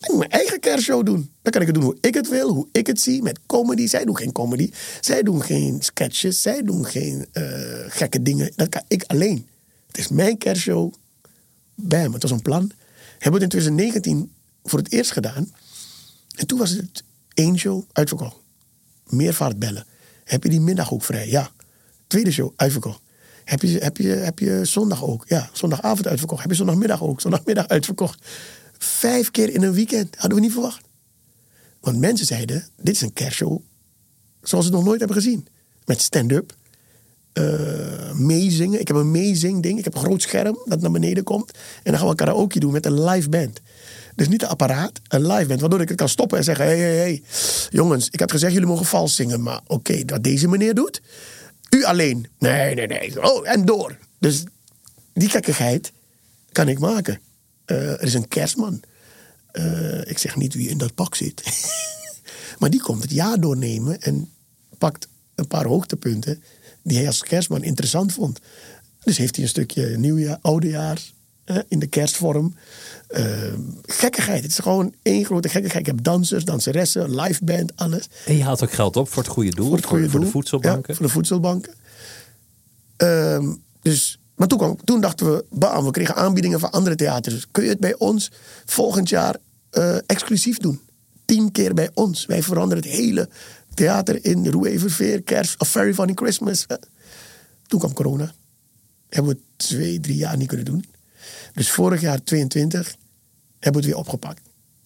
[0.00, 1.30] Ik moet mijn eigen kerstshow doen.
[1.42, 3.22] Dan kan ik het doen hoe ik het wil, hoe ik het zie.
[3.22, 3.86] Met comedy.
[3.86, 4.70] Zij doen geen comedy.
[5.00, 6.42] Zij doen geen sketches.
[6.42, 7.44] Zij doen geen uh,
[7.88, 8.52] gekke dingen.
[8.56, 9.48] Dat kan ik alleen.
[9.86, 10.92] Het is mijn kerstshow.
[11.74, 12.72] Bam, het was een plan.
[13.18, 14.32] Hebben we het in 2019
[14.64, 15.52] voor het eerst gedaan.
[16.34, 18.36] En toen was het één show uitverkocht.
[19.06, 19.86] Meervaart bellen.
[20.24, 21.28] Heb je die middag ook vrij?
[21.28, 21.50] Ja.
[22.06, 23.00] Tweede show uitverkocht.
[23.50, 25.24] Heb je, heb, je, heb je zondag ook?
[25.28, 26.40] Ja, zondagavond uitverkocht.
[26.40, 27.20] Heb je zondagmiddag ook?
[27.20, 28.26] Zondagmiddag uitverkocht.
[28.78, 30.16] Vijf keer in een weekend.
[30.16, 30.84] Hadden we niet verwacht.
[31.80, 33.60] Want mensen zeiden, dit is een kerstshow
[34.42, 35.46] zoals we het nog nooit hebben gezien.
[35.84, 36.54] Met stand-up.
[37.34, 38.80] Uh, meezingen.
[38.80, 39.78] Ik heb een meezing ding.
[39.78, 41.50] Ik heb een groot scherm dat naar beneden komt.
[41.82, 43.60] En dan gaan we karaoke doen met een live band.
[44.14, 45.60] Dus niet een apparaat, een live band.
[45.60, 47.22] Waardoor ik het kan stoppen en zeggen: hé, hé, hé.
[47.70, 49.42] Jongens, ik had gezegd, jullie mogen vals zingen.
[49.42, 51.00] Maar oké, okay, wat deze meneer doet.
[51.70, 52.26] U alleen.
[52.38, 53.22] Nee, nee, nee.
[53.22, 53.98] Oh, en door.
[54.18, 54.44] Dus
[55.12, 55.92] die gekkigheid
[56.52, 57.20] kan ik maken.
[57.66, 58.80] Uh, er is een kerstman.
[59.52, 61.42] Uh, ik zeg niet wie in dat pak zit.
[62.58, 64.30] maar die komt het jaar doornemen en
[64.78, 66.42] pakt een paar hoogtepunten
[66.82, 68.40] die hij als kerstman interessant vond.
[69.04, 71.14] Dus heeft hij een stukje nieuwjaar, oudejaars
[71.68, 72.54] in de kerstvorm.
[73.10, 74.42] Uh, gekkigheid.
[74.42, 75.86] Het is gewoon één grote gekkigheid.
[75.86, 78.08] Ik heb dansers, danseressen, live band, alles.
[78.26, 79.66] En je haalt ook geld op voor het goede doel.
[79.66, 80.30] Voor, het goede voor, doel.
[80.30, 80.84] voor de voedselbanken.
[80.86, 81.74] Ja, voor de voedselbanken.
[83.02, 87.46] Uh, dus, maar toen, kwam, toen dachten we, bam, we kregen aanbiedingen van andere theaters.
[87.50, 88.30] Kun je het bij ons
[88.64, 89.36] volgend jaar
[89.72, 90.80] uh, exclusief doen?
[91.24, 92.26] Tien keer bij ons.
[92.26, 93.28] Wij veranderen het hele
[93.74, 96.66] theater in Roeverveer, Kerst, of Very Funny Christmas.
[97.66, 98.32] Toen kwam corona.
[99.08, 100.84] Hebben we twee, drie jaar niet kunnen doen.
[101.54, 102.96] Dus vorig jaar, 22,
[103.58, 104.40] hebben we het weer opgepakt.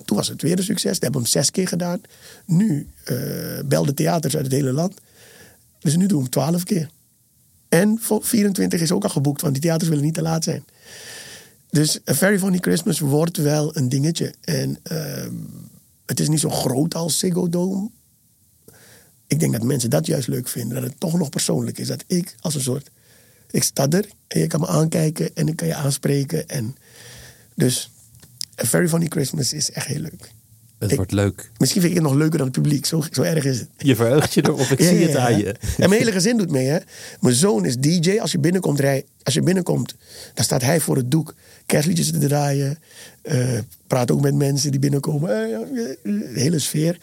[0.05, 0.92] Toen was het weer een succes.
[0.92, 2.01] Dat hebben we hem zes keer gedaan.
[2.47, 4.95] Nu uh, belden theaters uit het hele land.
[5.78, 6.90] Dus nu doen we hem twaalf keer.
[7.68, 10.64] En voor 24 is ook al geboekt, want die theaters willen niet te laat zijn.
[11.70, 14.34] Dus A Very Funny Christmas wordt wel een dingetje.
[14.40, 15.26] En uh,
[16.07, 17.90] het is niet zo groot als Ziggo Dome.
[19.26, 20.74] Ik denk dat mensen dat juist leuk vinden.
[20.74, 21.86] Dat het toch nog persoonlijk is.
[21.86, 22.90] Dat ik als een soort
[23.55, 26.48] ik sta er en je kan me aankijken en ik kan je aanspreken.
[26.48, 26.76] En
[27.55, 27.90] dus
[28.62, 30.32] A Very Funny Christmas is echt heel leuk.
[30.78, 31.50] Het ik, wordt leuk.
[31.59, 32.86] Misschien vind ik het nog leuker dan het publiek.
[32.86, 33.68] Zo, zo erg is het.
[33.76, 35.46] Je verheugt je erop, ik ja, zie ja, het aan je.
[35.52, 36.66] En mijn hele gezin doet mee.
[36.66, 36.78] Hè?
[37.20, 38.18] Mijn zoon is DJ.
[38.18, 39.94] Als je binnenkomt, rij, als je binnenkomt
[40.34, 41.34] dan staat hij voor het doek.
[41.66, 42.78] Kerstliedjes te draaien.
[43.22, 45.28] Uh, praat ook met mensen die binnenkomen.
[46.02, 46.98] de hele sfeer.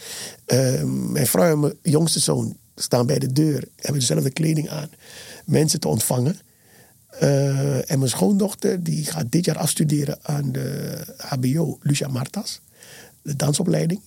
[0.47, 3.63] Uh, mijn vrouw en mijn jongste zoon staan bij de deur.
[3.75, 4.89] Hebben dezelfde kleding aan
[5.51, 6.39] mensen te ontvangen.
[7.21, 12.61] Uh, en mijn schoondochter die gaat dit jaar afstuderen aan de HBO Lucia Martas,
[13.21, 14.01] de dansopleiding.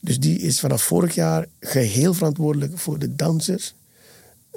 [0.00, 3.74] Dus die is vanaf vorig jaar geheel verantwoordelijk voor de dansers.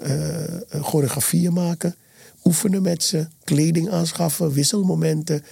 [0.04, 1.96] Uh, choreografieën maken,
[2.44, 5.44] oefenen met ze, kleding aanschaffen, wisselmomenten.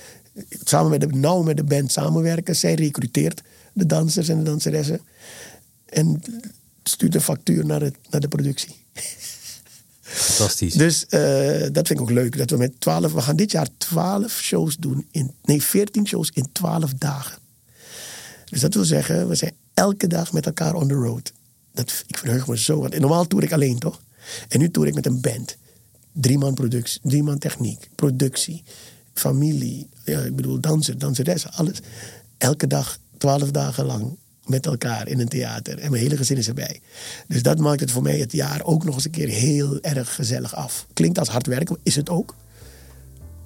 [0.64, 2.56] Samen met de, nauw met de band samenwerken.
[2.56, 3.42] Zij recruteert
[3.74, 5.02] de dansers en de danseressen.
[5.86, 6.22] En
[6.84, 8.76] stuurt een factuur naar, het, naar de productie.
[10.14, 10.74] Fantastisch.
[10.74, 11.20] Dus uh,
[11.72, 12.38] dat vind ik ook leuk.
[12.38, 15.08] Dat we met 12, we gaan dit jaar 12 shows doen.
[15.12, 17.38] In, nee, 14 shows in 12 dagen.
[18.46, 21.32] Dus dat wil zeggen, we zijn elke dag met elkaar on the road.
[21.74, 22.80] Dat, ik verheug me zo.
[22.80, 24.02] Want normaal toer ik alleen, toch?
[24.48, 25.58] En nu toer ik met een band.
[26.12, 28.64] Drie man productie, drie man techniek, productie,
[29.14, 29.90] familie.
[30.06, 31.80] Ja, ik bedoel, dansen, danseressen, alles.
[32.38, 35.80] Elke dag, twaalf dagen lang met elkaar in een theater.
[35.80, 36.82] En mijn hele gezin is erbij.
[37.28, 40.16] Dus dat maakt het voor mij het jaar ook nog eens een keer heel erg
[40.16, 40.86] gezellig af.
[40.94, 42.36] Klinkt als hard werken, is het ook.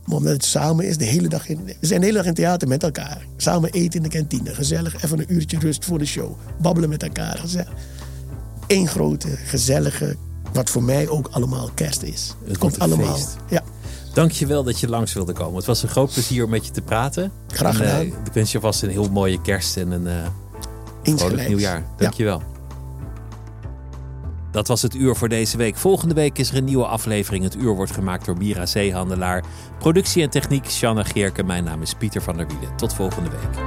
[0.05, 2.33] Maar omdat het samen is, de hele dag in, we zijn de hele dag in
[2.33, 3.25] theater met elkaar.
[3.37, 6.37] Samen eten in de kantine, gezellig, even een uurtje rust voor de show.
[6.61, 7.73] Babbelen met elkaar, gezellig.
[8.67, 10.15] Eén grote, gezellige,
[10.53, 12.35] wat voor mij ook allemaal kerst is.
[12.45, 13.15] Het, komt allemaal.
[13.15, 13.35] Feest.
[13.49, 13.63] Ja.
[14.13, 15.55] Dankjewel dat je langs wilde komen.
[15.55, 17.31] Het was een groot plezier om met je te praten.
[17.47, 17.99] Graag gedaan.
[17.99, 20.27] En, uh, ik wens je vast een heel mooie kerst en een uh,
[21.07, 21.39] Inscheleid.
[21.39, 21.83] Oh, nieuwjaar.
[21.97, 22.41] Dankjewel.
[24.51, 25.75] Dat was het uur voor deze week.
[25.75, 27.43] Volgende week is er een nieuwe aflevering.
[27.43, 29.43] Het uur wordt gemaakt door Mira Zeehandelaar.
[29.79, 31.43] Productie en techniek Sjanne Geerke.
[31.43, 32.75] Mijn naam is Pieter van der Wielen.
[32.75, 33.65] Tot volgende week.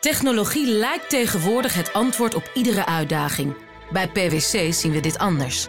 [0.00, 3.54] Technologie lijkt tegenwoordig het antwoord op iedere uitdaging.
[3.92, 5.68] Bij PwC zien we dit anders.